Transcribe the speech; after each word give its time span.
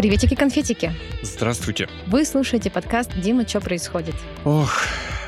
Приветики-конфетики. 0.00 0.94
Здравствуйте. 1.20 1.86
Вы 2.06 2.24
слушаете 2.24 2.70
подкаст 2.70 3.10
«Дима, 3.20 3.46
что 3.46 3.60
происходит?». 3.60 4.14
Ох, 4.46 4.72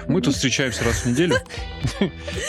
мы 0.09 0.23
тут 0.23 0.35
встречаемся 0.35 0.83
раз 0.85 1.03
в 1.05 1.07
неделю, 1.11 1.35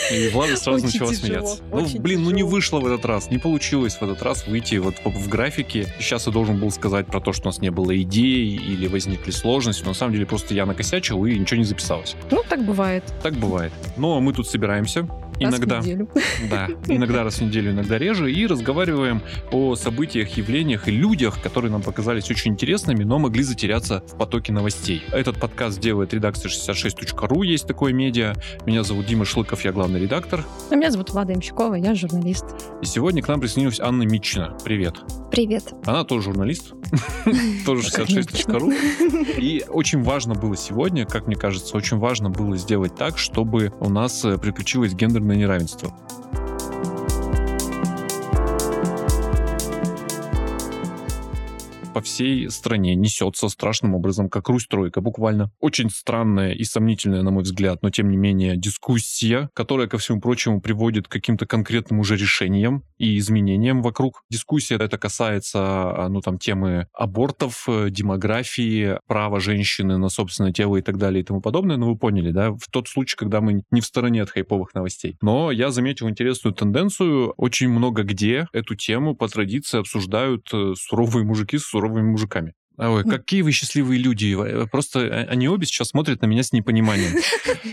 и 0.10 0.30
Влада 0.30 0.56
сразу 0.56 0.78
Очень 0.88 1.02
начала 1.02 1.14
тяжело, 1.14 1.28
смеяться. 1.28 1.64
Ну, 1.70 2.00
блин, 2.02 2.24
ну 2.24 2.30
не 2.30 2.36
тяжело. 2.38 2.50
вышло 2.52 2.80
в 2.80 2.86
этот 2.86 3.04
раз, 3.04 3.30
не 3.30 3.40
получилось 3.40 3.96
в 3.96 4.04
этот 4.04 4.22
раз 4.24 4.48
выйти 4.48 4.76
вот 4.76 4.96
в- 5.04 5.10
в 5.10 5.28
графике. 5.28 5.94
Сейчас 6.00 6.26
я 6.26 6.32
должен 6.32 6.62
был 6.62 6.72
сказать 6.72 7.08
про 7.08 7.20
то, 7.20 7.34
что 7.34 7.50
у 7.50 7.52
нас 7.52 7.60
не 7.60 7.72
было 7.72 7.94
идей 8.02 8.56
или 8.56 8.88
возникли 8.88 9.32
сложности, 9.32 9.84
но 9.84 9.90
на 9.90 9.94
самом 9.94 10.14
деле 10.14 10.26
просто 10.26 10.54
я 10.54 10.66
накосячил 10.66 11.26
и 11.26 11.38
ничего 11.38 11.58
не 11.58 11.66
записалось. 11.66 12.16
Ну, 12.32 12.42
так 12.48 12.64
бывает. 12.64 13.04
Так 13.22 13.34
бывает. 13.34 13.74
Но 13.98 14.22
мы 14.22 14.32
тут 14.32 14.48
собираемся, 14.48 15.10
Раз 15.46 15.56
иногда, 15.56 15.82
в 15.82 15.86
неделю. 15.86 16.10
да, 16.50 16.68
иногда 16.88 17.24
раз 17.24 17.36
в 17.36 17.42
неделю, 17.42 17.72
иногда 17.72 17.98
реже, 17.98 18.32
и 18.32 18.46
разговариваем 18.48 19.22
о 19.52 19.76
событиях, 19.76 20.38
явлениях 20.38 20.88
и 20.88 20.92
людях, 20.92 21.42
которые 21.42 21.72
нам 21.72 21.82
показались 21.82 22.30
очень 22.30 22.52
интересными, 22.52 23.04
но 23.04 23.20
могли 23.20 23.44
затеряться 23.44 24.04
в 24.08 24.18
потоке 24.18 24.52
новостей. 24.54 25.04
Этот 25.12 25.40
подкаст 25.40 25.80
делает 25.80 26.14
редакция 26.14 26.50
66.ru, 26.50 27.46
есть 27.46 27.68
такое 27.68 27.94
медиа. 27.94 28.34
Меня 28.66 28.84
зовут 28.84 29.06
Дима 29.06 29.26
Шлыков, 29.26 29.64
я 29.64 29.72
главный 29.72 30.00
редактор. 30.00 30.44
А 30.70 30.76
меня 30.76 30.92
зовут 30.92 31.12
Влада 31.12 31.34
Имщикова, 31.34 31.76
я 31.76 31.96
журналист. 31.96 32.46
И 32.82 32.86
сегодня 32.86 33.22
к 33.22 33.28
нам 33.28 33.40
присоединилась 33.40 33.80
Анна 33.80 34.04
Митчина. 34.04 34.58
Привет. 34.64 34.96
Привет. 35.32 35.74
Она 35.86 36.04
тоже 36.04 36.26
журналист, 36.26 36.74
тоже 37.66 37.88
66.ru. 37.88 39.40
И 39.40 39.66
очень 39.68 40.04
важно 40.04 40.36
было 40.36 40.56
сегодня, 40.56 41.06
как 41.06 41.28
мне 41.28 41.36
кажется, 41.36 41.76
очень 41.76 41.98
важно 41.98 42.30
было 42.30 42.56
сделать 42.56 42.96
так, 42.96 43.18
чтобы 43.18 43.74
у 43.80 43.90
нас 43.90 44.24
э, 44.26 44.38
приключилось 44.38 44.94
гендерное 44.94 45.33
неравенство. 45.36 45.94
По 51.94 52.02
всей 52.02 52.50
стране 52.50 52.96
несется 52.96 53.48
страшным 53.50 53.94
образом, 53.94 54.30
как 54.30 54.50
Русь-тройка, 54.50 55.00
буквально. 55.00 55.52
Очень 55.60 55.90
странная 55.90 56.52
и 56.52 56.64
сомнительная, 56.64 57.22
на 57.22 57.32
мой 57.32 57.44
взгляд, 57.44 57.84
но 57.84 57.92
тем 57.92 58.10
не 58.10 58.18
менее 58.18 58.58
дискуссия, 58.58 59.50
которая, 59.54 59.88
ко 59.88 59.98
всему 60.00 60.20
прочему, 60.20 60.60
приводит 60.60 61.08
к 61.08 61.12
каким-то 61.12 61.46
конкретным 61.46 62.00
уже 62.00 62.18
решениям 62.18 62.84
и 62.98 63.18
изменениям 63.20 63.82
вокруг. 63.82 64.24
Дискуссия 64.30 64.76
это 64.76 64.98
касается, 64.98 65.60
а, 65.62 66.08
ну, 66.10 66.22
там, 66.22 66.40
темы 66.40 66.88
абортов, 66.94 67.66
э, 67.68 67.90
демографии, 67.90 68.98
права 69.08 69.40
женщины 69.40 69.98
на 69.98 70.10
собственное 70.10 70.52
тело 70.52 70.78
и 70.78 70.82
так 70.82 70.98
далее 70.98 71.22
и 71.22 71.26
тому 71.26 71.42
подобное. 71.42 71.78
Но 71.78 71.90
вы 71.90 71.98
поняли, 71.98 72.32
да, 72.32 72.52
в 72.52 72.68
тот 72.72 72.88
случай, 72.88 73.16
когда 73.16 73.40
мы 73.40 73.64
не 73.70 73.82
в 73.82 73.86
стороне 73.86 74.24
от 74.24 74.32
хайповых 74.32 74.74
новостей. 74.74 75.18
Но 75.22 75.52
я 75.52 75.70
заметил 75.70 76.10
интересную 76.10 76.56
тенденцию. 76.56 77.34
Очень 77.38 77.70
много 77.70 78.04
где 78.04 78.48
эту 78.52 78.76
тему 78.76 79.16
по 79.16 79.28
традиции 79.28 79.80
обсуждают 79.80 80.50
э, 80.54 80.74
суровые 80.76 81.24
мужики 81.24 81.58
с 81.58 81.64
суровыми 81.64 81.83
мужиками. 81.90 82.54
Ой, 82.78 83.04
какие 83.04 83.42
вы 83.44 83.52
счастливые 83.52 84.00
люди. 84.00 84.36
Э, 84.38 84.66
Просто 84.72 85.00
э, 85.02 85.26
они 85.26 85.48
обе 85.48 85.66
сейчас 85.66 85.90
смотрят 85.90 86.22
на 86.22 86.26
меня 86.26 86.44
с 86.44 86.52
непониманием. 86.52 87.14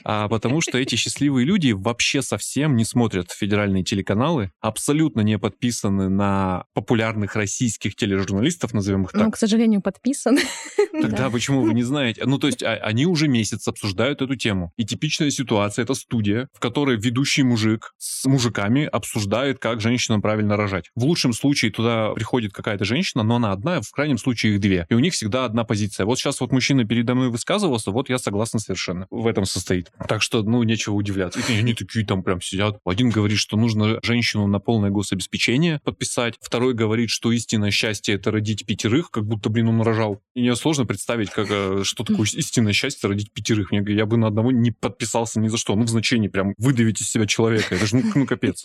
А 0.05 0.29
потому 0.29 0.61
что 0.61 0.79
эти 0.79 0.95
счастливые 0.95 1.45
люди 1.45 1.73
вообще 1.73 2.23
совсем 2.23 2.75
не 2.77 2.85
смотрят 2.85 3.31
федеральные 3.33 3.83
телеканалы, 3.85 4.51
абсолютно 4.61 5.21
не 5.21 5.39
подписаны 5.39 6.09
на 6.09 6.65
популярных 6.75 7.35
российских 7.37 7.97
тележурналистов, 7.97 8.73
назовем 8.73 9.05
их 9.05 9.13
Ну, 9.13 9.25
так. 9.25 9.35
к 9.35 9.37
сожалению, 9.37 9.81
подписан. 9.83 10.39
Тогда 10.93 11.17
Да. 11.25 11.31
почему 11.31 11.63
вы 11.63 11.75
не 11.75 11.83
знаете? 11.83 12.23
Ну, 12.25 12.39
то 12.39 12.47
есть 12.47 12.63
а- 12.63 12.75
они 12.83 13.05
уже 13.07 13.29
месяц 13.29 13.67
обсуждают 13.69 14.23
эту 14.23 14.37
тему. 14.37 14.73
И 14.77 14.85
типичная 14.85 15.31
ситуация— 15.31 15.83
это 15.85 15.95
студия, 15.95 16.49
в 16.55 16.61
которой 16.61 16.97
ведущий 16.97 17.43
мужик 17.43 17.93
с 17.99 18.25
мужиками 18.27 18.85
обсуждает, 18.85 19.59
как 19.59 19.81
женщинам 19.81 20.23
правильно 20.23 20.57
рожать. 20.57 20.91
В 20.95 21.05
лучшем 21.05 21.33
случае 21.33 21.73
туда 21.73 22.11
приходит 22.15 22.53
какая-то 22.53 22.85
женщина, 22.85 23.23
но 23.23 23.37
она 23.37 23.53
одна, 23.53 23.81
в 23.81 23.91
крайнем 23.91 24.19
случае 24.19 24.55
их 24.55 24.61
две. 24.61 24.87
И 24.91 24.95
у 24.95 24.99
них 24.99 25.15
всегда 25.15 25.45
одна 25.45 25.63
позиция. 25.63 26.05
Вот 26.05 26.19
сейчас 26.19 26.41
вот 26.41 26.51
мужчина 26.51 26.85
передо 26.85 27.15
мной 27.15 27.31
высказывался, 27.31 27.93
вот 27.93 28.11
я 28.11 28.19
согласен 28.19 28.59
совершенно. 28.59 29.07
В 29.11 29.29
этом 29.29 29.45
состоит. 29.45 29.93
Так 30.09 30.21
что, 30.21 30.43
ну, 30.43 30.63
нечего 30.65 30.95
удивляться. 30.95 31.41
И 31.49 31.57
они 31.57 31.75
такие 31.75 32.05
там 32.05 32.25
прям 32.25 32.43
сидят. 32.43 32.79
Один 32.85 33.11
говорит, 33.11 33.39
что 33.39 33.57
нужно 33.57 34.01
женщину 34.03 34.49
на 34.49 34.59
полное 34.59 34.91
гособеспечение 34.91 35.81
подписать. 35.85 36.35
Второй 36.41 36.75
говорит, 36.75 37.11
что 37.11 37.31
истинное 37.31 37.71
счастье— 37.71 38.15
это 38.17 38.33
родить 38.33 38.67
пятерых, 38.67 39.13
как 39.13 39.27
будто, 39.27 39.49
блин, 39.49 39.69
он 39.69 39.81
рожал. 39.83 40.21
И 40.35 40.41
мне 40.41 40.57
сложно 40.57 40.87
представить, 40.87 41.31
как, 41.31 41.47
э, 41.51 41.83
что 41.85 42.03
такое 42.03 42.27
истинное 42.35 42.73
счастье— 42.73 43.09
родить 43.09 43.33
пятерых. 43.33 43.71
Мне, 43.71 43.85
я 43.95 44.07
бы 44.07 44.17
на 44.17 44.27
одного 44.27 44.51
не 44.51 44.73
подписался 44.73 45.39
ни 45.39 45.47
за 45.47 45.57
что. 45.57 45.77
Ну, 45.77 45.85
в 45.85 45.89
значении 45.89 46.27
прям 46.27 46.55
выдавить 46.59 47.01
из 47.01 47.09
себя 47.09 47.27
человека. 47.27 47.77
Это 47.77 47.87
же, 47.87 47.97
ну, 47.97 48.03
ну, 48.17 48.27
капец. 48.27 48.65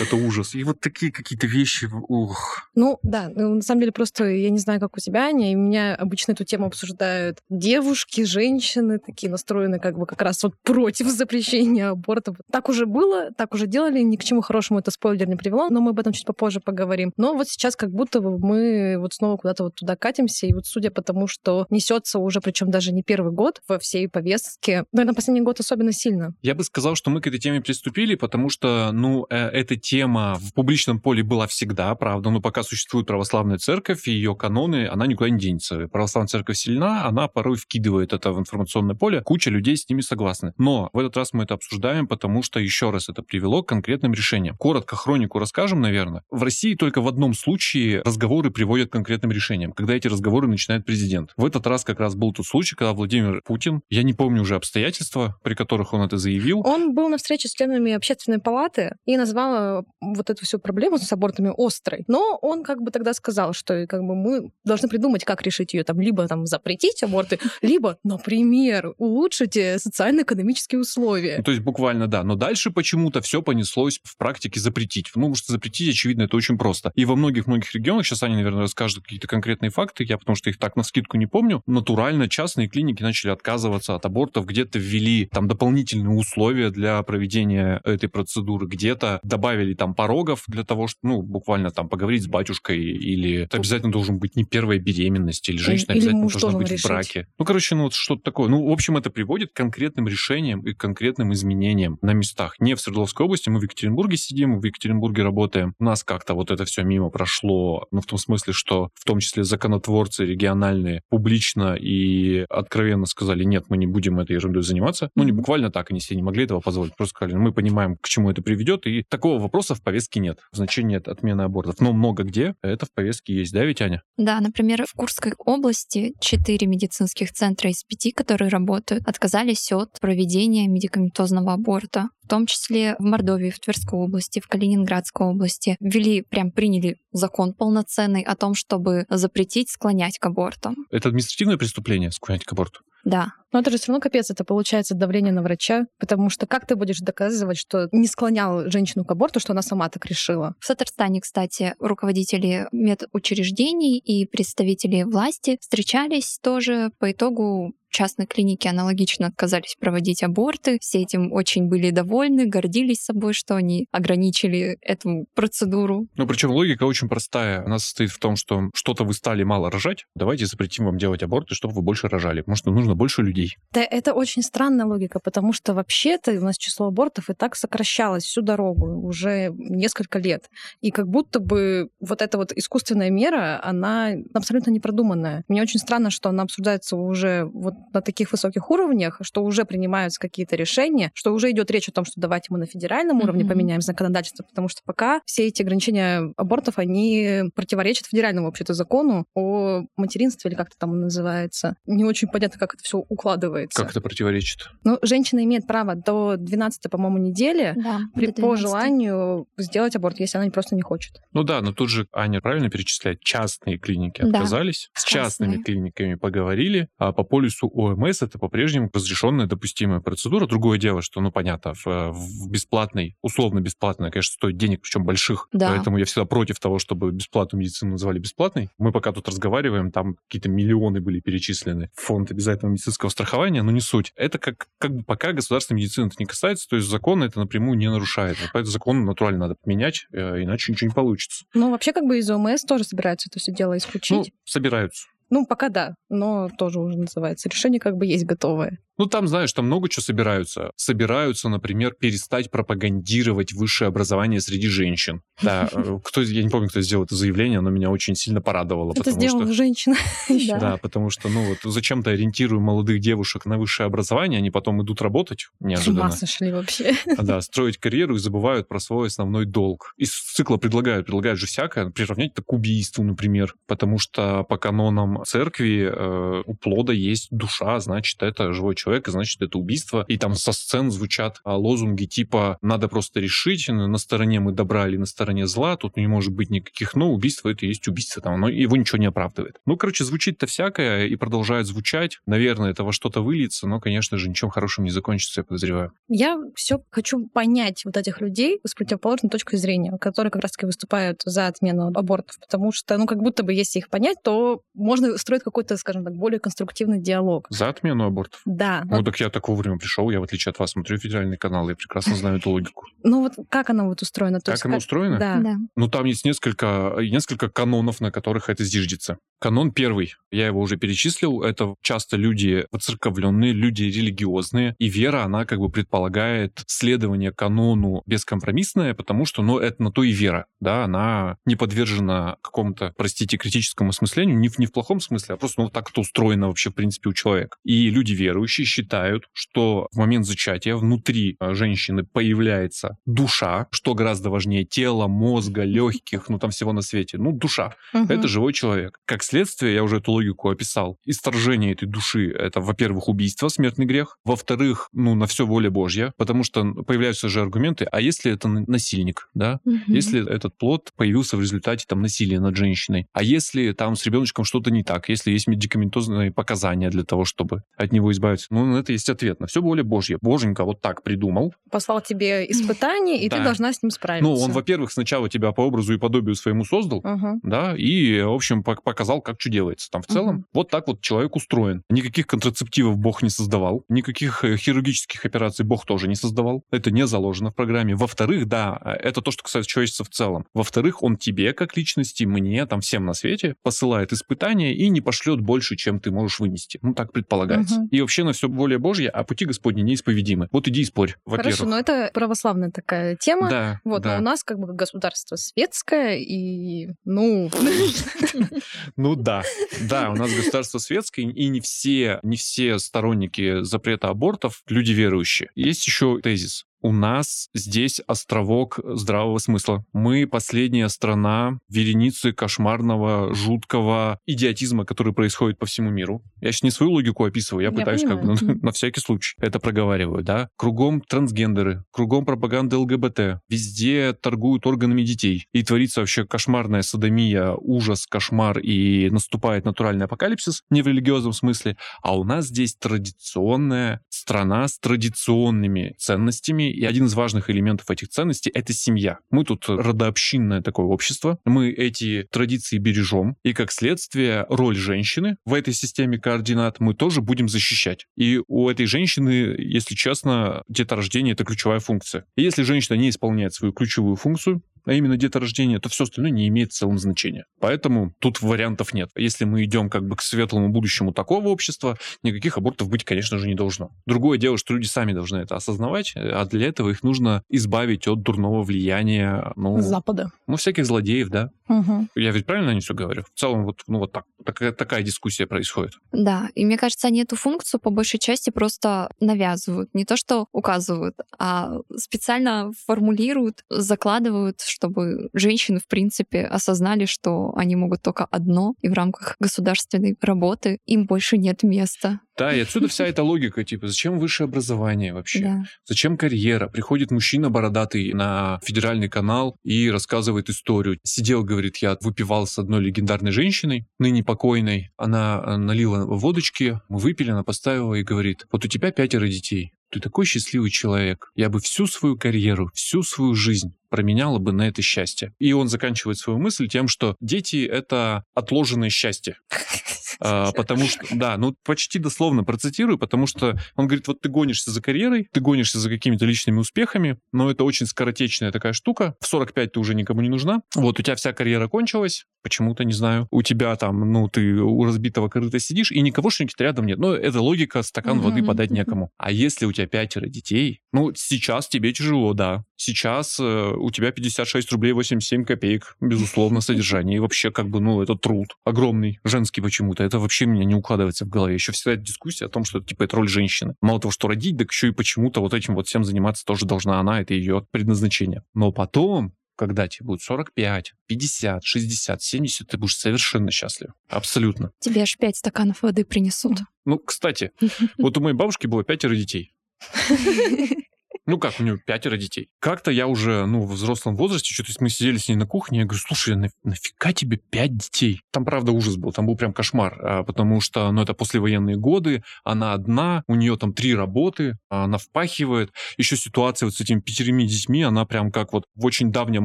Это 0.00 0.14
ужас. 0.14 0.54
И 0.54 0.62
вот 0.62 0.78
такие 0.78 1.10
какие-то 1.10 1.48
вещи, 1.48 1.88
ух. 1.92 2.70
Ну, 2.76 3.00
да, 3.02 3.32
ну, 3.34 3.56
на 3.56 3.62
самом 3.62 3.80
деле 3.80 3.90
просто 3.90 4.26
я 4.26 4.50
не 4.50 4.58
знаю, 4.58 4.78
как 4.78 4.96
у 4.96 5.00
тебя, 5.00 5.32
Аня, 5.40 5.52
и 5.52 5.54
меня 5.54 5.94
обычно 5.94 6.32
эту 6.32 6.44
тему 6.44 6.66
обсуждают 6.66 7.38
девушки, 7.48 8.24
женщины, 8.24 8.98
такие 8.98 9.30
настроены 9.30 9.78
как 9.78 9.98
бы 9.98 10.06
как 10.06 10.20
раз 10.22 10.42
вот 10.42 10.54
против 10.62 11.06
запрещения 11.10 11.90
абортов. 11.90 12.36
Так 12.50 12.68
уже 12.68 12.86
было, 12.86 13.30
так 13.32 13.54
уже 13.54 13.66
делали, 13.66 14.00
ни 14.00 14.16
к 14.16 14.24
чему 14.24 14.42
хорошему 14.42 14.80
это 14.80 14.90
спойлер 14.90 15.28
не 15.28 15.36
привело, 15.36 15.68
но 15.70 15.80
мы 15.80 15.90
об 15.90 16.00
этом 16.00 16.12
чуть 16.12 16.26
попозже 16.26 16.60
поговорим. 16.60 17.12
Но 17.16 17.34
вот 17.34 17.48
сейчас 17.48 17.76
как 17.76 17.90
будто 17.90 18.20
мы 18.20 18.96
вот 18.98 19.14
снова 19.14 19.36
куда-то 19.36 19.64
вот 19.64 19.74
туда 19.74 19.96
катимся, 19.96 20.46
и 20.46 20.52
вот 20.52 20.66
судя 20.66 20.90
по 20.90 21.02
тому, 21.02 21.26
что 21.26 21.66
несется 21.70 22.18
уже, 22.18 22.40
причем 22.40 22.70
даже 22.70 22.92
не 22.92 23.02
первый 23.02 23.32
год 23.32 23.60
во 23.68 23.78
всей 23.78 24.08
повестке, 24.08 24.84
наверное, 24.92 25.14
последний 25.14 25.42
год 25.42 25.60
особенно 25.60 25.92
сильно. 25.92 26.34
Я 26.42 26.54
бы 26.54 26.64
сказал, 26.64 26.94
что 26.94 27.10
мы 27.10 27.20
к 27.20 27.26
этой 27.26 27.38
теме 27.38 27.60
приступили, 27.60 28.14
потому 28.14 28.50
что, 28.50 28.90
ну, 28.92 29.26
э, 29.30 29.36
эта 29.36 29.76
тема 29.76 30.38
в 30.40 30.52
публичном 30.52 31.00
поле 31.00 31.22
была 31.22 31.46
всегда, 31.46 31.94
правда, 31.94 32.30
но 32.30 32.40
пока 32.40 32.62
существует 32.62 33.06
православная 33.06 33.58
церковь 33.58 34.06
и 34.06 34.12
ее 34.12 34.34
каноны, 34.34 34.86
она 34.86 35.06
никуда 35.06 35.29
денется. 35.38 35.88
Православная 35.88 36.28
церковь 36.28 36.56
сильна, 36.56 37.06
она 37.06 37.28
порой 37.28 37.56
вкидывает 37.56 38.12
это 38.12 38.32
в 38.32 38.38
информационное 38.38 38.94
поле, 38.94 39.22
куча 39.22 39.50
людей 39.50 39.76
с 39.76 39.88
ними 39.88 40.00
согласны. 40.00 40.52
Но 40.58 40.90
в 40.92 40.98
этот 40.98 41.16
раз 41.16 41.32
мы 41.32 41.44
это 41.44 41.54
обсуждаем, 41.54 42.06
потому 42.06 42.42
что, 42.42 42.60
еще 42.60 42.90
раз, 42.90 43.08
это 43.08 43.22
привело 43.22 43.62
к 43.62 43.68
конкретным 43.68 44.12
решениям. 44.12 44.56
Коротко 44.56 44.96
хронику 44.96 45.38
расскажем, 45.38 45.80
наверное. 45.80 46.22
В 46.30 46.42
России 46.42 46.74
только 46.74 47.00
в 47.00 47.08
одном 47.08 47.34
случае 47.34 48.02
разговоры 48.02 48.50
приводят 48.50 48.88
к 48.88 48.92
конкретным 48.92 49.32
решениям, 49.32 49.72
когда 49.72 49.94
эти 49.94 50.08
разговоры 50.08 50.48
начинает 50.48 50.84
президент. 50.84 51.32
В 51.36 51.44
этот 51.44 51.66
раз 51.66 51.84
как 51.84 52.00
раз 52.00 52.14
был 52.14 52.32
тот 52.32 52.46
случай, 52.46 52.76
когда 52.76 52.92
Владимир 52.92 53.42
Путин, 53.44 53.82
я 53.88 54.02
не 54.02 54.12
помню 54.12 54.42
уже 54.42 54.56
обстоятельства, 54.56 55.36
при 55.42 55.54
которых 55.54 55.92
он 55.92 56.02
это 56.02 56.16
заявил, 56.16 56.60
Он 56.64 56.94
был 56.94 57.08
на 57.08 57.16
встрече 57.16 57.48
с 57.48 57.52
членами 57.52 57.92
общественной 57.92 58.38
палаты 58.38 58.96
и 59.04 59.16
назвал 59.16 59.54
э, 59.54 59.82
вот 60.00 60.30
эту 60.30 60.44
всю 60.44 60.58
проблему 60.58 60.98
с 60.98 61.12
абортами 61.12 61.52
острой. 61.56 62.04
Но 62.06 62.38
он 62.42 62.62
как 62.62 62.82
бы 62.82 62.90
тогда 62.90 63.14
сказал, 63.14 63.52
что 63.52 63.86
как 63.86 64.02
бы 64.02 64.14
мы 64.14 64.52
должны 64.64 64.88
придумать, 64.88 65.19
как 65.24 65.42
решить 65.42 65.74
ее 65.74 65.84
там 65.84 66.00
либо 66.00 66.26
там 66.28 66.46
запретить 66.46 67.02
аборты, 67.02 67.38
либо, 67.62 67.98
например, 68.04 68.94
улучшить 68.98 69.56
э, 69.56 69.78
социально-экономические 69.78 70.80
условия. 70.80 71.38
Ну, 71.38 71.44
то 71.44 71.50
есть 71.50 71.62
буквально 71.62 72.06
да. 72.06 72.22
Но 72.22 72.34
дальше 72.34 72.70
почему-то 72.70 73.20
все 73.20 73.42
понеслось 73.42 74.00
в 74.02 74.16
практике 74.16 74.60
запретить. 74.60 75.10
Ну, 75.14 75.34
что 75.34 75.52
запретить, 75.52 75.90
очевидно, 75.90 76.22
это 76.22 76.36
очень 76.36 76.58
просто. 76.58 76.92
И 76.94 77.04
во 77.04 77.16
многих-многих 77.16 77.74
регионах, 77.74 78.06
сейчас 78.06 78.22
они, 78.22 78.36
наверное, 78.36 78.62
расскажут 78.62 79.04
какие-то 79.04 79.28
конкретные 79.28 79.70
факты, 79.70 80.04
я 80.04 80.18
потому 80.18 80.36
что 80.36 80.50
их 80.50 80.58
так 80.58 80.76
на 80.76 80.82
скидку 80.82 81.16
не 81.16 81.26
помню, 81.26 81.62
натурально 81.66 82.28
частные 82.28 82.68
клиники 82.68 83.02
начали 83.02 83.30
отказываться 83.30 83.94
от 83.94 84.04
абортов, 84.06 84.46
где-то 84.46 84.78
ввели 84.78 85.26
там 85.26 85.48
дополнительные 85.48 86.16
условия 86.16 86.70
для 86.70 87.02
проведения 87.02 87.80
этой 87.84 88.08
процедуры, 88.08 88.66
где-то 88.66 89.20
добавили 89.22 89.74
там 89.74 89.94
порогов 89.94 90.44
для 90.46 90.64
того, 90.64 90.86
чтобы, 90.86 91.14
ну, 91.14 91.22
буквально 91.22 91.70
там 91.70 91.88
поговорить 91.88 92.24
с 92.24 92.26
батюшкой, 92.26 92.78
или 92.80 93.42
это 93.42 93.56
обязательно 93.56 93.92
должен 93.92 94.18
быть 94.18 94.36
не 94.36 94.44
первая 94.44 94.78
беременность, 94.78 95.09
или 95.18 95.58
женщина 95.58 95.92
Или 95.92 95.98
обязательно 95.98 96.28
должна 96.28 96.58
быть 96.58 96.70
решить. 96.70 96.84
в 96.84 96.88
браке. 96.88 97.26
Ну, 97.38 97.44
короче, 97.44 97.74
ну 97.74 97.84
вот 97.84 97.94
что-то 97.94 98.22
такое. 98.22 98.48
Ну, 98.48 98.68
в 98.68 98.72
общем, 98.72 98.96
это 98.96 99.10
приводит 99.10 99.50
к 99.50 99.56
конкретным 99.56 100.08
решениям 100.08 100.60
и 100.66 100.72
к 100.72 100.78
конкретным 100.78 101.32
изменениям 101.32 101.98
на 102.02 102.12
местах. 102.12 102.56
Не 102.60 102.74
в 102.74 102.80
Свердловской 102.80 103.26
области, 103.26 103.48
мы 103.48 103.60
в 103.60 103.62
Екатеринбурге 103.62 104.16
сидим, 104.16 104.60
в 104.60 104.64
Екатеринбурге 104.64 105.22
работаем. 105.22 105.74
У 105.78 105.84
нас 105.84 106.04
как-то 106.04 106.34
вот 106.34 106.50
это 106.50 106.64
все 106.64 106.82
мимо 106.82 107.10
прошло, 107.10 107.86
ну, 107.90 108.00
в 108.00 108.06
том 108.06 108.18
смысле, 108.18 108.52
что 108.52 108.90
в 108.94 109.04
том 109.04 109.20
числе 109.20 109.44
законотворцы 109.44 110.24
региональные 110.24 111.02
публично 111.08 111.74
и 111.74 112.44
откровенно 112.48 113.06
сказали, 113.06 113.44
нет, 113.44 113.64
мы 113.68 113.76
не 113.76 113.86
будем 113.86 114.20
этой 114.20 114.32
ерундой 114.32 114.62
заниматься. 114.62 115.10
Ну, 115.14 115.24
не 115.24 115.32
буквально 115.32 115.70
так, 115.70 115.90
они 115.90 116.00
себе 116.00 116.16
не 116.16 116.22
могли 116.22 116.44
этого 116.44 116.60
позволить. 116.60 116.96
Просто 116.96 117.16
сказали, 117.16 117.36
мы 117.36 117.52
понимаем, 117.52 117.96
к 117.96 118.08
чему 118.08 118.30
это 118.30 118.42
приведет, 118.42 118.86
и 118.86 119.04
такого 119.08 119.40
вопроса 119.40 119.74
в 119.74 119.82
повестке 119.82 120.20
нет. 120.20 120.40
В 120.52 120.56
значении 120.56 120.96
от 120.96 121.08
отмены 121.08 121.42
абортов. 121.42 121.80
Но 121.80 121.92
много 121.92 122.22
где 122.22 122.54
это 122.62 122.86
в 122.86 122.92
повестке 122.92 123.34
есть, 123.34 123.52
да, 123.52 123.60
Аня? 123.60 124.02
Да, 124.16 124.40
например, 124.40 124.84
в 124.86 124.94
Курской 125.00 125.32
области 125.38 126.12
четыре 126.20 126.66
медицинских 126.66 127.32
центра 127.32 127.70
из 127.70 127.82
пяти, 127.84 128.12
которые 128.12 128.50
работают, 128.50 129.08
отказались 129.08 129.72
от 129.72 129.98
проведения 129.98 130.68
медикаментозного 130.68 131.54
аборта. 131.54 132.10
В 132.22 132.28
том 132.28 132.44
числе 132.44 132.96
в 132.98 133.02
Мордовии, 133.02 133.48
в 133.48 133.58
Тверской 133.58 133.98
области, 133.98 134.40
в 134.40 134.46
Калининградской 134.46 135.26
области 135.26 135.78
ввели, 135.80 136.20
прям 136.20 136.50
приняли 136.50 136.98
закон 137.12 137.54
полноценный 137.54 138.20
о 138.20 138.36
том, 138.36 138.52
чтобы 138.52 139.06
запретить 139.08 139.70
склонять 139.70 140.18
к 140.18 140.26
абортам. 140.26 140.74
Это 140.90 141.08
административное 141.08 141.56
преступление, 141.56 142.12
склонять 142.12 142.44
к 142.44 142.52
аборту? 142.52 142.80
Да. 143.04 143.28
Но 143.52 143.60
это 143.60 143.70
же 143.70 143.78
все 143.78 143.88
равно 143.88 144.00
капец, 144.00 144.30
это 144.30 144.44
получается 144.44 144.94
давление 144.94 145.32
на 145.32 145.42
врача, 145.42 145.86
потому 145.98 146.30
что 146.30 146.46
как 146.46 146.66
ты 146.66 146.76
будешь 146.76 147.00
доказывать, 147.00 147.58
что 147.58 147.88
не 147.90 148.06
склонял 148.06 148.70
женщину 148.70 149.04
к 149.04 149.10
аборту, 149.10 149.40
что 149.40 149.52
она 149.52 149.62
сама 149.62 149.88
так 149.88 150.06
решила? 150.06 150.54
В 150.60 150.66
Татарстане, 150.68 151.20
кстати, 151.20 151.74
руководители 151.80 152.68
медучреждений 152.70 153.98
и 153.98 154.26
представители 154.26 155.02
власти 155.02 155.58
встречались 155.60 156.38
тоже. 156.40 156.90
По 156.98 157.10
итогу 157.10 157.74
частные 157.90 158.26
клиники 158.26 158.68
аналогично 158.68 159.26
отказались 159.26 159.76
проводить 159.78 160.22
аборты. 160.22 160.78
Все 160.80 161.02
этим 161.02 161.32
очень 161.32 161.68
были 161.68 161.90
довольны, 161.90 162.46
гордились 162.46 163.02
собой, 163.02 163.34
что 163.34 163.56
они 163.56 163.86
ограничили 163.92 164.78
эту 164.80 165.26
процедуру. 165.34 166.06
Ну, 166.16 166.26
причем 166.26 166.50
логика 166.50 166.84
очень 166.84 167.08
простая. 167.08 167.64
Она 167.64 167.78
состоит 167.78 168.10
в 168.10 168.18
том, 168.18 168.36
что 168.36 168.70
что-то 168.74 169.04
вы 169.04 169.14
стали 169.14 169.42
мало 169.42 169.70
рожать, 169.70 170.04
давайте 170.14 170.46
запретим 170.46 170.86
вам 170.86 170.98
делать 170.98 171.22
аборты, 171.22 171.54
чтобы 171.54 171.74
вы 171.74 171.82
больше 171.82 172.08
рожали, 172.08 172.40
потому 172.40 172.56
что 172.56 172.70
нужно 172.70 172.94
больше 172.94 173.22
людей. 173.22 173.56
Да, 173.72 173.82
это 173.82 174.14
очень 174.14 174.42
странная 174.42 174.86
логика, 174.86 175.20
потому 175.20 175.52
что 175.52 175.74
вообще-то 175.74 176.32
у 176.32 176.40
нас 176.40 176.56
число 176.56 176.86
абортов 176.86 177.30
и 177.30 177.34
так 177.34 177.56
сокращалось 177.56 178.24
всю 178.24 178.42
дорогу 178.42 179.06
уже 179.06 179.52
несколько 179.52 180.18
лет. 180.18 180.48
И 180.80 180.90
как 180.90 181.08
будто 181.08 181.40
бы 181.40 181.88
вот 182.00 182.22
эта 182.22 182.38
вот 182.38 182.52
искусственная 182.52 183.10
мера, 183.10 183.60
она 183.62 184.12
абсолютно 184.34 184.70
непродуманная. 184.70 185.44
Мне 185.48 185.62
очень 185.62 185.80
странно, 185.80 186.10
что 186.10 186.28
она 186.28 186.44
обсуждается 186.44 186.96
уже 186.96 187.44
вот 187.44 187.74
на 187.92 188.00
таких 188.00 188.32
высоких 188.32 188.70
уровнях, 188.70 189.18
что 189.22 189.44
уже 189.44 189.64
принимаются 189.64 190.20
какие-то 190.20 190.56
решения, 190.56 191.10
что 191.14 191.32
уже 191.32 191.50
идет 191.50 191.70
речь 191.70 191.88
о 191.88 191.92
том, 191.92 192.04
что 192.04 192.20
давайте 192.20 192.46
мы 192.50 192.58
на 192.58 192.66
федеральном 192.66 193.18
mm-hmm. 193.18 193.24
уровне 193.24 193.44
поменяем 193.44 193.80
законодательство, 193.80 194.44
потому 194.44 194.68
что 194.68 194.82
пока 194.84 195.20
все 195.24 195.46
эти 195.46 195.62
ограничения 195.62 196.32
абортов, 196.36 196.78
они 196.78 197.44
противоречат 197.54 198.06
федеральному 198.06 198.46
вообще-то 198.46 198.74
закону 198.74 199.26
о 199.34 199.82
материнстве 199.96 200.50
или 200.50 200.56
как-то 200.56 200.76
там 200.78 201.00
называется. 201.00 201.76
Не 201.86 202.04
очень 202.04 202.28
понятно, 202.28 202.58
как 202.58 202.74
это 202.74 202.82
все 202.82 202.98
укладывается. 202.98 203.80
Как 203.80 203.90
это 203.90 204.00
противоречит? 204.00 204.68
Ну, 204.84 204.98
женщина 205.02 205.42
имеет 205.44 205.66
право 205.66 205.94
до 205.94 206.36
12, 206.36 206.90
по-моему, 206.90 207.18
недели 207.18 207.74
да, 207.76 208.00
при, 208.14 208.32
по 208.32 208.56
желанию 208.56 209.46
сделать 209.56 209.96
аборт, 209.96 210.20
если 210.20 210.38
она 210.38 210.50
просто 210.50 210.74
не 210.74 210.82
хочет. 210.82 211.20
Ну 211.32 211.42
да, 211.42 211.60
но 211.60 211.72
тут 211.72 211.88
же 211.88 212.06
Аня 212.12 212.40
правильно 212.40 212.70
перечисляет, 212.70 213.20
частные 213.20 213.78
клиники 213.78 214.22
отказались, 214.22 214.90
да, 214.94 215.00
с 215.00 215.04
частными 215.04 215.62
клиниками 215.62 216.14
поговорили, 216.14 216.88
а 216.98 217.12
по 217.12 217.24
полюсу 217.24 217.69
ОМС 217.72 218.22
это 218.22 218.38
по-прежнему 218.38 218.90
разрешенная 218.92 219.46
допустимая 219.46 220.00
процедура. 220.00 220.46
Другое 220.46 220.78
дело, 220.78 221.02
что, 221.02 221.20
ну, 221.20 221.30
понятно, 221.30 221.74
в, 221.74 221.86
в 221.86 222.50
бесплатной, 222.50 223.16
условно 223.22 223.60
бесплатной, 223.60 224.10
конечно, 224.10 224.34
стоит 224.34 224.56
денег, 224.56 224.82
причем 224.82 225.04
больших. 225.04 225.48
Да. 225.52 225.70
Поэтому 225.70 225.98
я 225.98 226.04
всегда 226.04 226.24
против 226.24 226.58
того, 226.58 226.78
чтобы 226.78 227.10
бесплатную 227.12 227.60
медицину 227.60 227.92
называли 227.92 228.18
бесплатной. 228.18 228.70
Мы 228.78 228.92
пока 228.92 229.12
тут 229.12 229.28
разговариваем, 229.28 229.90
там 229.90 230.16
какие-то 230.28 230.48
миллионы 230.48 231.00
были 231.00 231.20
перечислены 231.20 231.90
в 231.94 232.00
фонд 232.00 232.30
обязательного 232.30 232.72
медицинского 232.72 233.08
страхования, 233.10 233.62
но 233.62 233.70
не 233.70 233.80
суть. 233.80 234.12
Это 234.16 234.38
как, 234.38 234.68
как 234.78 234.94
бы 234.94 235.02
пока 235.02 235.32
государственной 235.32 235.78
медицины 235.78 236.06
это 236.06 236.16
не 236.18 236.26
касается, 236.26 236.68
то 236.68 236.76
есть 236.76 236.88
закон 236.88 237.22
это 237.22 237.38
напрямую 237.38 237.76
не 237.76 237.90
нарушает. 237.90 238.36
Поэтому 238.52 238.70
закон 238.70 239.04
натурально 239.04 239.40
надо 239.40 239.56
поменять, 239.62 240.06
э, 240.12 240.42
иначе 240.42 240.72
ничего 240.72 240.88
не 240.88 240.94
получится. 240.94 241.44
Ну, 241.54 241.70
вообще, 241.70 241.92
как 241.92 242.04
бы 242.04 242.18
из 242.18 242.30
ОМС 242.30 242.62
тоже 242.64 242.84
собираются 242.84 243.28
это 243.30 243.38
все 243.38 243.52
дело 243.52 243.76
исключить. 243.76 244.16
Ну, 244.16 244.24
собираются. 244.44 245.06
Ну, 245.30 245.46
пока 245.46 245.68
да, 245.68 245.94
но 246.08 246.50
тоже 246.58 246.80
уже 246.80 246.98
называется. 246.98 247.48
Решение 247.48 247.80
как 247.80 247.96
бы 247.96 248.06
есть 248.06 248.24
готовое. 248.24 248.78
Ну, 249.00 249.06
там, 249.06 249.28
знаешь, 249.28 249.50
там 249.54 249.64
много 249.64 249.88
чего 249.88 250.02
собираются. 250.02 250.72
Собираются, 250.76 251.48
например, 251.48 251.94
перестать 251.98 252.50
пропагандировать 252.50 253.52
высшее 253.54 253.88
образование 253.88 254.42
среди 254.42 254.68
женщин. 254.68 255.22
Да, 255.42 255.70
э, 255.72 255.98
кто, 256.04 256.20
я 256.20 256.42
не 256.42 256.50
помню, 256.50 256.68
кто 256.68 256.82
сделал 256.82 257.04
это 257.04 257.14
заявление, 257.14 257.60
оно 257.60 257.70
меня 257.70 257.90
очень 257.90 258.14
сильно 258.14 258.42
порадовало. 258.42 258.92
Это 258.94 259.10
сделала 259.12 259.44
что, 259.44 259.54
женщина. 259.54 259.96
Да, 260.60 260.76
потому 260.76 261.08
что, 261.08 261.30
ну, 261.30 261.42
вот 261.44 261.72
зачем-то 261.72 262.10
ориентирую 262.10 262.60
молодых 262.60 263.00
девушек 263.00 263.46
на 263.46 263.56
высшее 263.56 263.86
образование, 263.86 264.38
они 264.38 264.50
потом 264.50 264.82
идут 264.82 265.00
работать 265.00 265.46
неожиданно. 265.60 266.10
С 266.10 266.18
сошли 266.18 266.52
вообще. 266.52 266.94
Да, 267.06 267.40
строить 267.40 267.78
карьеру 267.78 268.16
и 268.16 268.18
забывают 268.18 268.68
про 268.68 268.80
свой 268.80 269.06
основной 269.06 269.46
долг. 269.46 269.94
Из 269.96 270.10
цикла 270.10 270.58
предлагают, 270.58 271.06
предлагают 271.06 271.38
же 271.40 271.46
всякое, 271.46 271.88
приравнять 271.88 272.32
это 272.32 272.42
к 272.42 272.52
убийству, 272.52 273.02
например, 273.02 273.54
потому 273.66 273.98
что 273.98 274.44
по 274.44 274.58
канонам 274.58 275.19
церкви 275.24 275.90
э, 275.92 276.42
у 276.46 276.54
плода 276.54 276.92
есть 276.92 277.28
душа, 277.30 277.78
значит, 277.80 278.22
это 278.22 278.52
живой 278.52 278.74
человек 278.74 279.08
значит, 279.08 279.42
это 279.42 279.58
убийство. 279.58 280.04
И 280.08 280.18
там 280.18 280.34
со 280.34 280.52
сцен 280.52 280.90
звучат 280.90 281.40
а, 281.44 281.56
лозунги 281.56 282.04
типа 282.04 282.58
«надо 282.62 282.88
просто 282.88 283.20
решить, 283.20 283.68
на 283.68 283.98
стороне 283.98 284.40
мы 284.40 284.52
добра 284.52 284.88
или 284.88 284.96
на 284.96 285.06
стороне 285.06 285.46
зла, 285.46 285.76
тут 285.76 285.96
не 285.96 286.06
может 286.06 286.32
быть 286.32 286.50
никаких 286.50 286.94
«но», 286.94 287.12
убийство— 287.12 287.48
это 287.50 287.66
и 287.66 287.68
есть 287.68 287.86
убийство, 287.88 288.22
там, 288.22 288.40
но 288.40 288.48
его 288.48 288.76
ничего 288.76 288.98
не 288.98 289.06
оправдывает». 289.06 289.56
Ну, 289.66 289.76
короче, 289.76 290.04
звучит-то 290.04 290.46
всякое 290.46 291.06
и 291.06 291.16
продолжает 291.16 291.66
звучать. 291.66 292.18
Наверное, 292.26 292.70
это 292.70 292.84
во 292.84 292.92
что-то 292.92 293.22
выльется, 293.22 293.66
но, 293.66 293.80
конечно 293.80 294.18
же, 294.18 294.28
ничем 294.28 294.50
хорошим 294.50 294.84
не 294.84 294.90
закончится, 294.90 295.40
я 295.40 295.44
подозреваю. 295.44 295.92
Я 296.08 296.38
все 296.54 296.82
хочу 296.90 297.28
понять 297.28 297.84
вот 297.84 297.96
этих 297.96 298.20
людей 298.20 298.60
с 298.64 298.74
противоположной 298.74 299.30
точкой 299.30 299.56
зрения, 299.56 299.96
которые 299.98 300.30
как 300.30 300.42
раз-таки 300.42 300.66
выступают 300.66 301.22
за 301.24 301.46
отмену 301.46 301.90
абортов, 301.94 302.38
потому 302.40 302.72
что, 302.72 302.96
ну, 302.98 303.06
как 303.06 303.18
будто 303.18 303.42
бы, 303.42 303.52
если 303.52 303.78
их 303.78 303.88
понять, 303.88 304.18
то 304.22 304.62
можно 304.74 305.09
строить 305.18 305.42
какой-то, 305.42 305.76
скажем 305.76 306.04
так, 306.04 306.14
более 306.14 306.40
конструктивный 306.40 307.00
диалог. 307.00 307.46
За 307.50 307.68
отмену 307.68 308.04
абортов? 308.04 308.40
Да, 308.44 308.82
ну, 308.84 309.02
так 309.02 309.18
я 309.20 309.30
так 309.30 309.48
вовремя 309.48 309.78
пришел, 309.78 310.10
я, 310.10 310.20
в 310.20 310.24
отличие 310.24 310.50
от 310.50 310.58
вас, 310.58 310.70
смотрю 310.72 310.98
федеральный 310.98 311.36
канал, 311.36 311.68
я 311.68 311.76
прекрасно 311.76 312.14
знаю 312.14 312.38
эту 312.38 312.50
логику. 312.50 312.86
Ну, 313.02 313.22
вот 313.22 313.32
как 313.48 313.70
оно 313.70 313.86
вот 313.86 314.02
устроено? 314.02 314.40
То 314.40 314.52
как 314.52 314.54
есть, 314.56 314.64
оно 314.66 314.74
как... 314.74 314.80
устроено? 314.80 315.18
Да. 315.18 315.38
да. 315.38 315.56
Ну, 315.74 315.88
там 315.88 316.04
есть 316.04 316.26
несколько, 316.26 316.96
несколько 316.98 317.48
канонов, 317.48 318.00
на 318.00 318.12
которых 318.12 318.50
это 318.50 318.62
зиждется. 318.62 319.16
Канон 319.40 319.72
первый, 319.72 320.14
я 320.30 320.46
его 320.46 320.60
уже 320.60 320.76
перечислил, 320.76 321.42
это 321.42 321.74
часто 321.80 322.18
люди 322.18 322.66
воцерковленные, 322.70 323.52
люди 323.52 323.84
религиозные, 323.84 324.74
и 324.78 324.88
вера, 324.88 325.24
она 325.24 325.46
как 325.46 325.60
бы 325.60 325.70
предполагает 325.70 326.62
следование 326.66 327.32
канону 327.32 328.02
бескомпромиссное, 328.04 328.92
потому 328.92 329.24
что, 329.24 329.42
ну, 329.42 329.58
это 329.58 329.82
на 329.82 329.90
то 329.90 330.02
и 330.02 330.12
вера, 330.12 330.44
да, 330.60 330.84
она 330.84 331.38
не 331.46 331.56
подвержена 331.56 332.36
какому-то, 332.42 332.92
простите, 332.96 333.38
критическому 333.38 333.90
осмыслению, 333.90 334.38
не 334.38 334.48
в, 334.48 334.58
не 334.58 334.66
в 334.66 334.72
плохом 334.72 334.99
смысле, 335.00 335.34
а 335.34 335.38
просто, 335.38 335.62
ну, 335.62 335.68
так 335.68 335.90
это 335.90 336.00
устроено 336.00 336.48
вообще, 336.48 336.70
в 336.70 336.74
принципе, 336.74 337.10
у 337.10 337.12
человека. 337.12 337.56
И 337.64 337.90
люди 337.90 338.12
верующие 338.12 338.64
считают, 338.64 339.24
что 339.32 339.88
в 339.92 339.98
момент 339.98 340.26
зачатия 340.26 340.76
внутри 340.76 341.36
а, 341.38 341.54
женщины 341.54 342.04
появляется 342.04 342.96
душа, 343.06 343.66
что 343.70 343.94
гораздо 343.94 344.30
важнее 344.30 344.64
тела, 344.64 345.06
мозга, 345.06 345.64
легких, 345.64 346.28
ну, 346.28 346.38
там 346.38 346.50
всего 346.50 346.72
на 346.72 346.82
свете, 346.82 347.18
ну, 347.18 347.32
душа. 347.32 347.74
Угу. 347.92 348.12
Это 348.12 348.28
живой 348.28 348.52
человек. 348.52 348.98
Как 349.04 349.22
следствие, 349.22 349.74
я 349.74 349.82
уже 349.82 349.98
эту 349.98 350.12
логику 350.12 350.50
описал, 350.50 350.98
исторжение 351.04 351.72
этой 351.72 351.86
души— 351.86 352.30
это, 352.38 352.60
во-первых, 352.60 353.08
убийство, 353.08 353.48
смертный 353.48 353.86
грех, 353.86 354.18
во-вторых, 354.24 354.88
ну, 354.92 355.14
на 355.14 355.26
все 355.26 355.46
воля 355.46 355.70
Божья, 355.70 356.12
потому 356.16 356.44
что 356.44 356.64
появляются 356.84 357.28
же 357.28 357.40
аргументы, 357.40 357.84
а 357.84 358.00
если 358.00 358.32
это 358.32 358.48
насильник, 358.48 359.28
да, 359.34 359.60
угу. 359.64 359.78
если 359.86 360.28
этот 360.28 360.56
плод 360.56 360.90
появился 360.96 361.36
в 361.36 361.40
результате 361.40 361.84
там 361.88 362.02
насилия 362.02 362.40
над 362.40 362.56
женщиной, 362.56 363.06
а 363.12 363.22
если 363.22 363.72
там 363.72 363.96
с 363.96 364.04
ребеночком 364.04 364.44
что-то 364.44 364.70
не 364.70 364.82
так, 364.90 365.08
если 365.08 365.30
есть 365.30 365.46
медикаментозные 365.46 366.32
показания 366.32 366.90
для 366.90 367.04
того, 367.04 367.24
чтобы 367.24 367.62
от 367.76 367.92
него 367.92 368.10
избавиться, 368.10 368.48
ну, 368.50 368.64
на 368.64 368.78
это 368.78 368.90
есть 368.90 369.08
ответ, 369.08 369.38
на 369.38 369.46
все 369.46 369.62
воля 369.62 369.84
Божья. 369.84 370.18
Боженька 370.20 370.64
вот 370.64 370.80
так 370.80 371.04
придумал. 371.04 371.54
Послал 371.70 372.00
тебе 372.00 372.50
испытание, 372.50 373.22
и 373.22 373.28
ты 373.28 373.40
должна 373.40 373.72
с 373.72 373.84
ним 373.84 373.90
справиться. 373.90 374.28
Ну, 374.28 374.36
он, 374.36 374.50
во-первых, 374.50 374.90
сначала 374.90 375.28
тебя 375.28 375.52
по 375.52 375.60
образу 375.60 375.94
и 375.94 375.96
подобию 375.96 376.34
своему 376.34 376.64
создал, 376.64 377.04
да, 377.44 377.76
и, 377.76 378.20
в 378.20 378.32
общем, 378.32 378.64
показал, 378.64 379.20
как 379.20 379.40
что 379.40 379.48
делается. 379.48 379.88
Там 379.92 380.02
в 380.02 380.06
целом 380.06 380.38
угу. 380.38 380.44
вот 380.54 380.70
так 380.70 380.88
вот 380.88 381.00
человек 381.02 381.36
устроен. 381.36 381.84
Никаких 381.88 382.26
контрацептивов 382.26 382.98
Бог 382.98 383.22
не 383.22 383.30
создавал, 383.30 383.84
никаких 383.88 384.42
э, 384.42 384.56
хирургических 384.56 385.24
операций 385.24 385.64
Бог 385.64 385.86
тоже 385.86 386.08
не 386.08 386.16
создавал. 386.16 386.64
Это 386.72 386.90
не 386.90 387.06
заложено 387.06 387.52
в 387.52 387.54
программе. 387.54 387.94
Во-вторых, 387.94 388.48
да, 388.48 388.76
э, 388.84 388.90
это 388.90 389.20
то, 389.20 389.30
что 389.30 389.44
касается 389.44 389.70
человечества 389.70 390.04
в 390.04 390.10
целом. 390.10 390.46
Во-вторых, 390.52 391.04
он 391.04 391.16
тебе, 391.16 391.52
как 391.52 391.76
личности, 391.76 392.24
мне, 392.24 392.66
там 392.66 392.80
всем 392.80 393.06
на 393.06 393.14
свете, 393.14 393.54
посылает 393.62 394.12
испытания 394.12 394.74
и 394.80 394.88
не 394.88 395.02
пошлет 395.02 395.42
больше, 395.42 395.76
чем 395.76 396.00
ты 396.00 396.10
можешь 396.10 396.40
вынести. 396.40 396.78
Ну, 396.80 396.94
так 396.94 397.12
предполагается. 397.12 397.80
Угу. 397.80 397.88
И 397.90 398.00
вообще 398.00 398.24
на 398.24 398.32
все 398.32 398.48
более 398.48 398.78
Божье, 398.78 399.10
а 399.10 399.24
пути 399.24 399.44
Господни 399.44 399.82
неисповедимы. 399.82 400.48
Вот 400.52 400.68
иди 400.68 400.80
и 400.80 400.84
спорь, 400.86 401.16
во-первых. 401.26 401.56
Хорошо, 401.58 401.70
но 401.70 401.78
это 401.78 402.10
православная 402.14 402.70
такая 402.70 403.14
тема. 403.16 403.50
Да, 403.50 403.80
вот, 403.84 404.00
да. 404.00 404.14
но 404.14 404.22
у 404.22 404.24
нас 404.24 404.42
как 404.42 404.58
бы 404.58 404.72
государство 404.72 405.36
светское, 405.36 406.16
и, 406.16 406.88
ну... 407.04 407.50
Ну, 407.60 408.48
ну 408.96 409.14
да, 409.16 409.42
да, 409.86 410.08
у 410.08 410.14
нас 410.14 410.32
государство 410.32 410.78
светское, 410.78 411.26
и 411.26 411.48
не 411.48 411.60
все, 411.60 412.18
не 412.22 412.38
все 412.38 412.78
сторонники 412.78 413.62
запрета 413.62 414.08
абортов 414.08 414.62
люди 414.66 414.92
верующие. 414.92 415.50
Есть 415.54 415.86
еще 415.86 416.20
тезис 416.22 416.64
У 416.82 416.92
нас 416.92 417.50
здесь 417.52 418.00
островок 418.06 418.80
здравого 418.82 419.36
смысла. 419.36 419.84
Мы 419.92 420.26
последняя 420.26 420.88
страна 420.88 421.58
вереницы 421.68 422.32
кошмарного, 422.32 423.34
жуткого 423.34 424.18
идиотизма, 424.24 424.86
который 424.86 425.12
происходит 425.12 425.58
по 425.58 425.66
всему 425.66 425.90
миру. 425.90 426.22
Я 426.40 426.52
сейчас 426.52 426.62
не 426.62 426.70
свою 426.70 426.92
логику 426.92 427.24
описываю, 427.24 427.64
я, 427.64 427.70
Я 427.70 427.76
пытаюсь 427.76 428.02
как 428.02 428.22
бы 428.22 428.34
понимаю. 428.34 428.38
ну, 428.40 428.60
на 428.62 428.72
всякий 428.72 429.00
случай 429.00 429.36
это 429.40 429.58
проговариваю, 429.60 430.24
да. 430.24 430.48
Кругом 430.56 431.02
трансгендеры, 431.02 431.84
кругом 431.90 432.24
пропаганда 432.24 432.78
ЛГБТ, 432.78 433.42
везде 433.50 434.14
торгуют 434.14 434.66
органами 434.66 435.02
детей. 435.02 435.46
И 435.52 435.62
творится 435.62 436.00
вообще 436.00 436.24
кошмарная 436.24 436.80
садомия, 436.80 437.52
ужас, 437.52 438.06
кошмар, 438.06 438.58
и 438.58 439.10
наступает 439.10 439.66
натуральный 439.66 440.06
апокалипсис, 440.06 440.62
не 440.70 440.80
в 440.80 440.86
религиозном 440.86 441.34
смысле. 441.34 441.76
А 442.02 442.16
у 442.16 442.24
нас 442.24 442.46
здесь 442.46 442.74
традиционная 442.74 444.00
страна 444.08 444.66
с 444.66 444.78
традиционными 444.78 445.94
ценностями, 445.98 446.69
и 446.70 446.84
один 446.84 447.06
из 447.06 447.14
важных 447.14 447.50
элементов 447.50 447.90
этих 447.90 448.08
ценностей— 448.08 448.50
это 448.54 448.72
семья. 448.72 449.18
Мы 449.30 449.44
тут 449.44 449.68
родообщинное 449.68 450.62
такое 450.62 450.86
общество, 450.86 451.38
мы 451.44 451.70
эти 451.70 452.26
традиции 452.30 452.78
бережем, 452.78 453.36
и 453.44 453.52
как 453.52 453.72
следствие 453.72 454.46
роль 454.48 454.76
женщины 454.76 455.36
в 455.44 455.54
этой 455.54 455.74
системе 455.74 456.18
координат 456.18 456.80
мы 456.80 456.94
тоже 456.94 457.20
будем 457.20 457.48
защищать. 457.48 458.06
И 458.16 458.40
у 458.46 458.68
этой 458.68 458.86
женщины, 458.86 459.54
если 459.58 459.94
честно, 459.94 460.62
деторождение— 460.68 461.32
это 461.34 461.44
ключевая 461.44 461.80
функция. 461.80 462.24
И 462.36 462.42
если 462.42 462.62
женщина 462.62 462.96
не 462.96 463.10
исполняет 463.10 463.54
свою 463.54 463.72
ключевую 463.72 464.16
функцию, 464.16 464.62
а 464.90 464.92
именно 464.92 465.16
деторождение, 465.16 465.78
то 465.78 465.88
все 465.88 466.02
остальное 466.02 466.32
не 466.32 466.48
имеет 466.48 466.72
в 466.72 466.74
целом 466.74 466.98
значения. 466.98 467.44
Поэтому 467.60 468.12
тут 468.18 468.42
вариантов 468.42 468.92
нет. 468.92 469.10
Если 469.14 469.44
мы 469.44 469.62
идем 469.62 469.88
как 469.88 470.04
бы 470.04 470.16
к 470.16 470.20
светлому 470.20 470.68
будущему 470.68 471.12
такого 471.12 471.46
общества, 471.46 471.96
никаких 472.24 472.58
абортов 472.58 472.88
быть, 472.88 473.04
конечно 473.04 473.38
же, 473.38 473.46
не 473.46 473.54
должно. 473.54 473.92
Другое 474.04 474.36
дело, 474.36 474.58
что 474.58 474.74
люди 474.74 474.86
сами 474.86 475.12
должны 475.12 475.36
это 475.36 475.54
осознавать, 475.54 476.14
а 476.16 476.44
для 476.44 476.66
этого 476.66 476.90
их 476.90 477.04
нужно 477.04 477.44
избавить 477.48 478.08
от 478.08 478.22
дурного 478.22 478.64
влияния, 478.64 479.52
ну, 479.54 479.80
Запада. 479.80 480.32
ну 480.48 480.56
всяких 480.56 480.84
злодеев, 480.86 481.28
да. 481.28 481.50
Мгм. 481.68 482.10
Я 482.16 482.32
ведь 482.32 482.46
правильно 482.46 482.74
не 482.74 482.80
все 482.80 482.92
говорю? 482.92 483.22
В 483.32 483.38
целом 483.38 483.64
вот, 483.64 483.82
ну, 483.86 484.00
вот 484.00 484.10
так, 484.10 484.24
такая, 484.44 484.72
такая 484.72 485.04
дискуссия 485.04 485.46
происходит. 485.46 485.92
Да, 486.10 486.48
и 486.56 486.64
мне 486.64 486.76
кажется, 486.76 487.06
они 487.06 487.22
эту 487.22 487.36
функцию 487.36 487.80
по 487.80 487.90
большей 487.90 488.18
части 488.18 488.50
просто 488.50 489.08
навязывают. 489.20 489.94
Не 489.94 490.04
то, 490.04 490.16
что 490.16 490.48
указывают, 490.50 491.14
а 491.38 491.76
специально 491.96 492.72
формулируют, 492.86 493.64
закладывают, 493.70 494.60
чтобы 494.80 495.28
женщины, 495.34 495.78
в 495.78 495.86
принципе, 495.86 496.42
осознали, 496.42 497.04
что 497.04 497.52
они 497.54 497.76
могут 497.76 498.02
только 498.02 498.24
одно, 498.24 498.74
и 498.80 498.88
в 498.88 498.94
рамках 498.94 499.36
государственной 499.38 500.16
работы 500.22 500.78
им 500.86 501.04
больше 501.04 501.36
нет 501.36 501.62
места. 501.62 502.20
Да, 502.38 502.54
и 502.54 502.60
отсюда 502.60 502.88
вся 502.88 503.06
эта 503.06 503.22
логика, 503.22 503.62
типа, 503.62 503.88
зачем 503.88 504.18
высшее 504.18 504.46
образование 504.46 505.12
вообще? 505.12 505.40
Да. 505.40 505.64
Зачем 505.84 506.16
карьера? 506.16 506.68
Приходит 506.68 507.10
мужчина 507.10 507.50
бородатый 507.50 508.14
на 508.14 508.58
федеральный 508.64 509.10
канал 509.10 509.56
и 509.62 509.90
рассказывает 509.90 510.48
историю. 510.48 510.98
Сидел, 511.04 511.44
говорит, 511.44 511.76
я 511.78 511.98
выпивал 512.00 512.46
с 512.46 512.58
одной 512.58 512.80
легендарной 512.80 513.32
женщиной, 513.32 513.86
ныне 513.98 514.24
покойной. 514.24 514.90
Она 514.96 515.42
э, 515.44 515.56
налила 515.56 516.06
водочки, 516.06 516.80
мы 516.88 516.98
выпили, 516.98 517.30
она 517.30 517.44
поставила 517.44 517.94
и 517.94 518.02
говорит, 518.02 518.46
вот 518.50 518.64
у 518.64 518.68
тебя 518.68 518.92
пятеро 518.92 519.28
детей. 519.28 519.74
Ты 519.90 520.00
такой 520.00 520.24
счастливый 520.24 520.70
человек. 520.70 521.32
Я 521.34 521.50
бы 521.50 521.58
всю 521.60 521.86
свою 521.86 522.16
карьеру, 522.16 522.70
всю 522.74 523.02
свою 523.02 523.34
жизнь 523.34 523.74
променяла 523.90 524.38
бы 524.38 524.52
на 524.52 524.68
это 524.68 524.80
счастье. 524.82 525.34
И 525.38 525.52
он 525.52 525.68
заканчивает 525.68 526.18
свою 526.18 526.38
мысль 526.38 526.68
тем, 526.68 526.88
что 526.88 527.16
дети— 527.20 527.66
это 527.70 528.24
отложенное 528.34 528.90
счастье. 528.90 529.36
А, 530.22 530.52
потому 530.52 530.86
что, 530.86 531.00
да, 531.12 531.38
ну 531.38 531.56
почти 531.64 531.98
дословно 531.98 532.44
процитирую, 532.44 532.98
потому 532.98 533.26
что 533.26 533.58
он 533.74 533.86
говорит, 533.86 534.06
вот 534.06 534.20
ты 534.20 534.28
гонишься 534.28 534.70
за 534.70 534.82
карьерой, 534.82 535.28
ты 535.32 535.40
гонишься 535.40 535.78
за 535.78 535.88
какими-то 535.88 536.26
личными 536.26 536.58
успехами, 536.58 537.18
но 537.32 537.50
это 537.50 537.64
очень 537.64 537.86
скоротечная 537.86 538.52
такая 538.52 538.74
штука. 538.74 539.14
В 539.20 539.26
45 539.26 539.72
ты 539.72 539.80
уже 539.80 539.94
никому 539.94 540.20
не 540.20 540.28
нужна. 540.28 540.60
Вот 540.74 541.00
у 541.00 541.02
тебя 541.02 541.16
вся 541.16 541.32
карьера 541.32 541.68
кончилась, 541.68 542.26
почему-то, 542.42 542.84
не 542.84 542.92
знаю. 542.92 543.28
У 543.30 543.42
тебя 543.42 543.74
там, 543.76 544.12
ну, 544.12 544.28
ты 544.28 544.56
у 544.56 544.84
разбитого 544.84 545.28
корыта 545.28 545.58
сидишь, 545.58 545.90
и 545.90 546.00
никогошники 546.00 546.54
рядом 546.58 546.86
нет. 546.86 546.98
Ну, 546.98 547.12
это 547.12 547.40
логика, 547.40 547.82
стакан 547.82 548.20
воды 548.20 548.42
подать 548.42 548.70
некому. 548.70 549.10
А 549.16 549.30
если 549.30 549.66
у 549.66 549.72
тебя 549.72 549.86
пятеро 549.86 550.26
детей, 550.26 550.80
ну, 550.92 551.12
сейчас 551.14 551.68
тебе 551.68 551.92
тяжело, 551.92 552.34
да. 552.34 552.64
Сейчас 552.82 553.38
э, 553.38 553.72
у 553.76 553.90
тебя 553.90 554.10
56 554.10 554.72
рублей 554.72 554.92
87 554.92 555.44
копеек, 555.44 555.96
безусловно, 556.00 556.60
содержание. 556.62 557.18
И 557.18 557.18
вообще, 557.18 557.50
как 557.50 557.68
бы, 557.68 557.78
ну, 557.78 558.00
это 558.00 558.14
труд 558.14 558.56
огромный, 558.64 559.20
женский 559.22 559.60
почему-то. 559.60 560.02
Это 560.02 560.18
вообще 560.18 560.46
меня 560.46 560.64
не 560.64 560.74
укладывается 560.74 561.26
в 561.26 561.28
голове. 561.28 561.52
Еще 561.52 561.72
всегда 561.72 561.92
эта 561.92 562.02
дискуссия 562.04 562.46
о 562.46 562.48
том, 562.48 562.64
что, 562.64 562.80
типа, 562.80 563.02
это 563.02 563.16
роль 563.16 563.28
женщины. 563.28 563.74
Мало 563.82 564.00
того, 564.00 564.12
что 564.12 564.28
родить, 564.28 564.56
так 564.56 564.70
еще 564.72 564.88
и 564.88 564.92
почему-то 564.92 565.42
вот 565.42 565.52
этим 565.52 565.74
вот 565.74 565.88
всем 565.88 566.04
заниматься 566.04 566.42
тоже 566.46 566.64
должна 566.64 566.98
она, 566.98 567.20
это 567.20 567.34
ее 567.34 567.66
предназначение. 567.70 568.44
Но 568.54 568.72
потом, 568.72 569.34
когда 569.56 569.86
тебе 569.86 570.06
будет 570.06 570.22
45, 570.22 570.94
50, 571.06 571.62
60, 571.62 572.22
70, 572.22 572.66
ты 572.66 572.78
будешь 572.78 572.96
совершенно 572.96 573.50
счастлив. 573.50 573.90
Абсолютно. 574.08 574.72
Тебе 574.78 575.02
аж 575.02 575.18
пять 575.18 575.36
стаканов 575.36 575.82
воды 575.82 576.06
принесут. 576.06 576.60
Ну, 576.86 576.98
кстати, 576.98 577.52
вот 577.98 578.16
у 578.16 578.22
моей 578.22 578.34
бабушки 578.34 578.66
было 578.66 578.84
пятеро 578.84 579.14
детей. 579.14 579.52
Ну 581.30 581.38
как, 581.38 581.60
у 581.60 581.62
нее 581.62 581.78
пятеро 581.78 582.16
детей. 582.16 582.48
Как-то 582.58 582.90
я 582.90 583.06
уже, 583.06 583.46
ну, 583.46 583.60
в 583.60 583.74
взрослом 583.74 584.16
возрасте, 584.16 584.52
что-то 584.52 584.72
мы 584.80 584.90
сидели 584.90 585.16
с 585.16 585.28
ней 585.28 585.36
на 585.36 585.46
кухне, 585.46 585.78
я 585.78 585.84
говорю, 585.84 586.02
слушай, 586.04 586.34
на- 586.34 586.50
нафига 586.64 587.12
тебе 587.12 587.36
пять 587.36 587.76
детей? 587.76 588.22
Там, 588.32 588.44
правда, 588.44 588.72
ужас 588.72 588.96
был, 588.96 589.12
там 589.12 589.26
был 589.26 589.36
прям 589.36 589.52
кошмар, 589.52 589.96
а, 590.02 590.22
потому 590.24 590.60
что, 590.60 590.90
ну, 590.90 591.02
это 591.02 591.14
послевоенные 591.14 591.76
годы, 591.76 592.24
она 592.42 592.72
одна, 592.72 593.22
у 593.28 593.36
нее 593.36 593.56
там 593.56 593.72
три 593.72 593.94
работы, 593.94 594.58
а 594.70 594.82
она 594.86 594.98
впахивает. 594.98 595.70
Еще 595.98 596.16
ситуация 596.16 596.66
вот 596.66 596.74
с 596.74 596.80
этими 596.80 596.98
пятерыми 596.98 597.44
детьми, 597.44 597.84
она 597.84 598.04
прям 598.06 598.32
как 598.32 598.52
вот 598.52 598.64
в 598.74 598.84
очень 598.84 599.12
давнем 599.12 599.44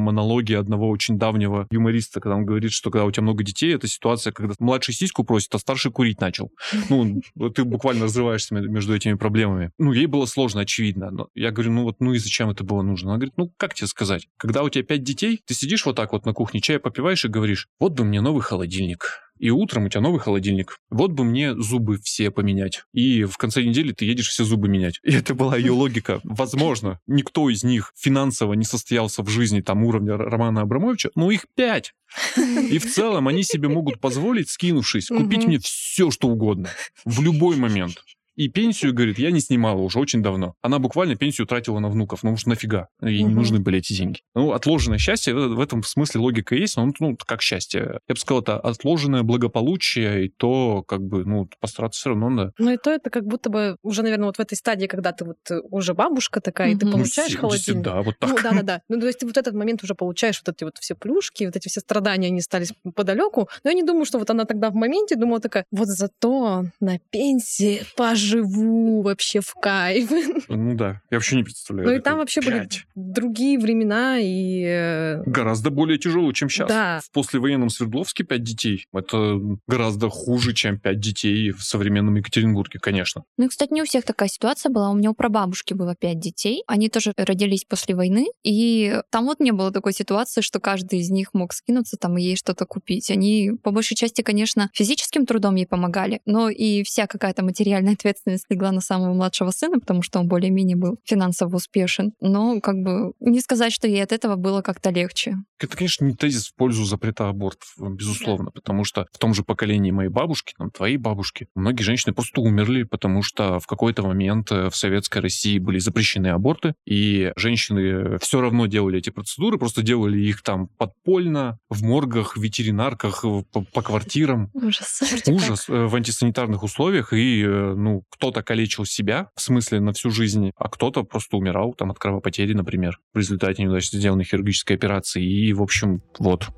монологе 0.00 0.58
одного 0.58 0.88
очень 0.88 1.18
давнего 1.20 1.68
юмориста, 1.70 2.18
когда 2.18 2.34
он 2.34 2.46
говорит, 2.46 2.72
что 2.72 2.90
когда 2.90 3.04
у 3.04 3.12
тебя 3.12 3.22
много 3.22 3.44
детей, 3.44 3.72
это 3.72 3.86
ситуация, 3.86 4.32
когда 4.32 4.54
младший 4.58 4.92
сиську 4.92 5.22
просит, 5.22 5.54
а 5.54 5.60
старший 5.60 5.92
курить 5.92 6.20
начал. 6.20 6.50
Ну, 6.88 7.22
ты 7.54 7.62
буквально 7.62 8.06
разрываешься 8.06 8.56
ме- 8.56 8.66
между 8.66 8.92
этими 8.92 9.14
проблемами. 9.14 9.70
Ну, 9.78 9.92
ей 9.92 10.06
было 10.06 10.26
сложно, 10.26 10.62
очевидно. 10.62 11.12
Но 11.12 11.28
я 11.36 11.52
говорю, 11.52 11.75
ну 11.76 11.82
вот, 11.84 11.96
ну 12.00 12.14
и 12.14 12.18
зачем 12.18 12.48
это 12.48 12.64
было 12.64 12.80
нужно? 12.80 13.10
Она 13.10 13.18
говорит, 13.18 13.34
ну, 13.36 13.52
как 13.58 13.74
тебе 13.74 13.86
сказать? 13.86 14.28
Когда 14.38 14.62
у 14.62 14.70
тебя 14.70 14.82
пять 14.82 15.02
детей, 15.02 15.42
ты 15.44 15.52
сидишь 15.52 15.84
вот 15.84 15.94
так 15.94 16.12
вот 16.12 16.24
на 16.24 16.32
кухне, 16.32 16.60
чай 16.60 16.78
попиваешь 16.78 17.24
и 17.26 17.28
говоришь, 17.28 17.68
вот 17.78 17.92
бы 17.92 18.02
мне 18.02 18.22
новый 18.22 18.42
холодильник. 18.42 19.20
И 19.38 19.50
утром 19.50 19.84
у 19.84 19.88
тебя 19.90 20.00
новый 20.00 20.18
холодильник. 20.18 20.78
Вот 20.88 21.10
бы 21.10 21.22
мне 21.22 21.54
зубы 21.54 21.98
все 22.02 22.30
поменять. 22.30 22.84
И 22.94 23.24
в 23.24 23.36
конце 23.36 23.62
недели 23.62 23.92
ты 23.92 24.06
едешь 24.06 24.28
все 24.28 24.44
зубы 24.44 24.68
менять. 24.68 24.98
И 25.02 25.12
это 25.12 25.34
была 25.34 25.58
ее 25.58 25.72
логика. 25.72 26.20
Возможно, 26.24 26.98
никто 27.06 27.50
из 27.50 27.62
них 27.62 27.92
финансово 27.94 28.54
не 28.54 28.64
состоялся 28.64 29.22
в 29.22 29.28
жизни 29.28 29.60
там 29.60 29.84
уровня 29.84 30.16
Романа 30.16 30.62
Абрамовича, 30.62 31.10
но 31.14 31.30
их 31.30 31.44
пять. 31.54 31.92
И 32.38 32.78
в 32.78 32.90
целом 32.90 33.28
они 33.28 33.42
себе 33.42 33.68
могут 33.68 34.00
позволить, 34.00 34.48
скинувшись, 34.48 35.08
купить 35.08 35.44
мне 35.44 35.58
все, 35.58 36.10
что 36.10 36.28
угодно. 36.28 36.70
В 37.04 37.20
любой 37.20 37.56
момент. 37.56 38.02
И 38.36 38.48
пенсию, 38.48 38.92
говорит, 38.94 39.18
я 39.18 39.30
не 39.30 39.40
снимала 39.40 39.80
уже 39.80 39.98
очень 39.98 40.22
давно. 40.22 40.54
Она 40.62 40.78
буквально 40.78 41.16
пенсию 41.16 41.46
тратила 41.46 41.78
на 41.78 41.88
внуков. 41.88 42.22
Ну 42.22 42.32
уж 42.32 42.46
нафига? 42.46 42.88
Ей 43.02 43.22
не 43.22 43.30
Мгм. 43.30 43.36
нужны 43.36 43.58
были 43.60 43.78
эти 43.78 43.94
деньги. 43.94 44.20
Ну, 44.34 44.52
отложенное 44.52 44.98
счастье, 44.98 45.34
в 45.34 45.56
в 45.56 45.60
этом 45.60 45.82
смысле 45.82 46.20
логика 46.20 46.54
есть, 46.54 46.76
но 46.76 46.92
ну, 47.00 47.16
как 47.16 47.40
счастье. 47.40 47.98
Я 48.08 48.14
бы 48.14 48.20
сказал, 48.20 48.42
это 48.42 48.58
отложенное 48.58 49.22
благополучие, 49.22 50.26
и 50.26 50.28
то, 50.28 50.82
как 50.86 51.00
бы, 51.02 51.24
ну, 51.24 51.48
постараться 51.60 51.98
все 52.00 52.10
равно 52.10 52.28
надо. 52.28 52.52
Ну 52.58 52.70
и 52.72 52.76
то 52.76 52.90
это 52.90 53.08
как 53.10 53.24
будто 53.24 53.48
бы 53.48 53.76
уже, 53.82 54.02
наверное, 54.02 54.26
вот 54.26 54.36
в 54.36 54.40
этой 54.40 54.54
стадии, 54.54 54.86
когда 54.86 55.12
ты 55.12 55.24
вот 55.24 55.38
э, 55.50 55.60
уже 55.70 55.94
бабушка 55.94 56.40
такая, 56.40 56.72
и 56.72 56.76
ты. 56.76 56.84
Ну, 56.84 56.92
получаешь 56.92 57.32
70, 57.32 57.40
холодильник. 57.40 57.82
Да, 57.82 58.02
вот 58.02 58.18
так. 58.18 58.30
Ну 58.30 58.36
да, 58.42 58.50
да, 58.52 58.62
да. 58.62 58.82
Ну, 58.88 59.00
то 59.00 59.06
есть 59.06 59.20
ты 59.20 59.26
вот 59.26 59.36
этот 59.36 59.54
момент 59.54 59.82
уже 59.82 59.94
получаешь 59.94 60.42
вот 60.44 60.54
эти 60.54 60.64
вот 60.64 60.76
все 60.78 60.94
плюшки, 60.94 61.44
вот 61.44 61.56
эти 61.56 61.68
все 61.68 61.80
страдания, 61.80 62.28
они 62.28 62.40
остались 62.40 62.72
подалеку. 62.94 63.48
Но 63.64 63.70
я 63.70 63.74
не 63.74 63.82
думаю, 63.82 64.04
что 64.04 64.18
вот 64.18 64.28
она 64.30 64.44
тогда 64.44 64.70
в 64.70 64.74
моменте 64.74 65.16
думала 65.16 65.40
такая, 65.40 65.64
вот 65.70 65.88
зато 65.88 66.66
на 66.80 66.98
пенсии 67.10 67.82
поживу 68.30 69.02
вообще 69.02 69.40
в 69.40 69.52
кайф. 69.54 70.10
Ну 70.48 70.74
да, 70.74 71.00
я 71.10 71.16
вообще 71.18 71.36
не 71.36 71.42
представляю. 71.42 71.88
Ну 71.88 71.94
и 71.96 72.00
там 72.00 72.18
вообще 72.18 72.40
были 72.40 72.60
Пять. 72.60 72.84
другие 72.94 73.58
времена, 73.58 74.18
и... 74.20 74.62
э, 74.64 75.22
Гораздо 75.26 75.70
более 75.70 75.98
тяжело, 75.98 76.32
чем 76.32 76.48
сейчас. 76.48 76.68
Да. 76.68 77.00
В 77.04 77.10
послевоенном 77.10 77.68
Свердловске 77.68 78.24
пять 78.24 78.42
детей. 78.42 78.86
Это 78.92 79.38
гораздо 79.66 80.08
хуже, 80.08 80.54
чем 80.54 80.78
пять 80.78 81.00
детей 81.00 81.50
в 81.50 81.62
современном 81.62 82.14
Екатеринбурге, 82.16 82.78
конечно. 82.80 83.24
Ну 83.36 83.46
и, 83.46 83.48
кстати, 83.48 83.72
не 83.72 83.82
у 83.82 83.84
всех 83.84 84.04
такая 84.04 84.28
ситуация 84.28 84.70
была. 84.70 84.90
У 84.90 84.94
меня 84.94 85.10
у 85.10 85.14
прабабушки 85.14 85.74
было 85.74 85.94
пять 85.94 86.18
детей. 86.20 86.62
Они 86.66 86.88
тоже 86.88 87.12
родились 87.16 87.64
после 87.64 87.94
войны. 87.94 88.26
И 88.42 89.00
там 89.10 89.26
вот 89.26 89.40
не 89.40 89.52
было 89.52 89.72
такой 89.72 89.92
ситуации, 89.92 90.40
что 90.40 90.60
каждый 90.60 91.00
из 91.00 91.10
них 91.10 91.30
мог 91.34 91.52
скинуться 91.52 91.96
там 91.96 92.16
и 92.18 92.22
ей 92.22 92.36
что-то 92.36 92.66
купить. 92.66 93.10
Они, 93.10 93.52
по 93.62 93.70
большей 93.72 93.96
части, 93.96 94.22
конечно, 94.22 94.70
физическим 94.72 95.26
трудом 95.26 95.56
ей 95.56 95.66
помогали, 95.66 96.20
но 96.24 96.48
и 96.48 96.82
вся 96.82 97.06
какая-то 97.06 97.44
материальная 97.44 97.94
ответственность 97.94 98.15
ответственность 98.16 98.46
легла 98.48 98.72
на 98.72 98.80
самого 98.80 99.12
младшего 99.12 99.50
сына, 99.50 99.78
потому 99.78 100.02
что 100.02 100.18
он 100.18 100.28
более-менее 100.28 100.76
был 100.76 100.98
финансово 101.04 101.56
успешен. 101.56 102.12
Но 102.20 102.60
как 102.60 102.76
бы 102.76 103.12
не 103.20 103.40
сказать, 103.40 103.72
что 103.72 103.86
ей 103.86 104.02
от 104.02 104.12
этого 104.12 104.36
было 104.36 104.62
как-то 104.62 104.90
легче. 104.90 105.36
Это, 105.58 105.76
конечно, 105.76 106.04
не 106.04 106.14
тезис 106.14 106.48
в 106.48 106.54
пользу 106.54 106.84
запрета 106.84 107.28
абортов, 107.28 107.74
безусловно, 107.78 108.46
да. 108.46 108.50
потому 108.52 108.84
что 108.84 109.06
в 109.12 109.18
том 109.18 109.34
же 109.34 109.42
поколении 109.42 109.90
моей 109.90 110.10
бабушки, 110.10 110.54
там, 110.58 110.70
твоей 110.70 110.96
бабушки, 110.96 111.48
многие 111.54 111.82
женщины 111.82 112.12
просто 112.12 112.40
умерли, 112.40 112.82
потому 112.82 113.22
что 113.22 113.58
в 113.58 113.66
какой-то 113.66 114.02
момент 114.02 114.52
э, 114.52 114.68
в 114.68 114.76
советской 114.76 115.18
России 115.18 115.58
были 115.58 115.78
запрещены 115.78 116.28
аборты, 116.28 116.74
и 116.86 117.32
женщины 117.36 118.18
все 118.18 118.40
равно 118.40 118.66
делали 118.66 118.98
эти 118.98 119.10
процедуры, 119.10 119.58
просто 119.58 119.82
делали 119.82 120.18
их 120.18 120.42
там 120.42 120.68
подпольно, 120.78 121.58
в 121.70 121.82
моргах, 121.82 122.36
в 122.36 122.42
ветеринарках, 122.42 123.22
по, 123.22 123.62
по 123.62 123.82
квартирам. 123.82 124.50
Ужас. 124.52 125.02
Ужас 125.26 125.68
э, 125.68 125.86
в 125.86 125.94
антисанитарных 125.94 126.62
условиях, 126.62 127.12
и, 127.12 127.42
э, 127.42 127.74
ну, 127.74 128.02
кто-то 128.10 128.42
калечил 128.42 128.84
себя, 128.84 129.30
в 129.34 129.40
смысле, 129.40 129.80
на 129.80 129.92
всю 129.92 130.10
жизнь, 130.10 130.52
а 130.56 130.68
кто-то 130.68 131.02
просто 131.02 131.36
умирал 131.36 131.74
там 131.74 131.90
от 131.90 131.98
кровопотери, 131.98 132.54
например, 132.54 132.98
в 133.12 133.18
результате 133.18 133.62
неудачно 133.62 133.98
сделанной 133.98 134.24
хирургической 134.24 134.76
операции. 134.76 135.24
И, 135.24 135.52
в 135.52 135.62
общем, 135.62 136.02
вот. 136.18 136.48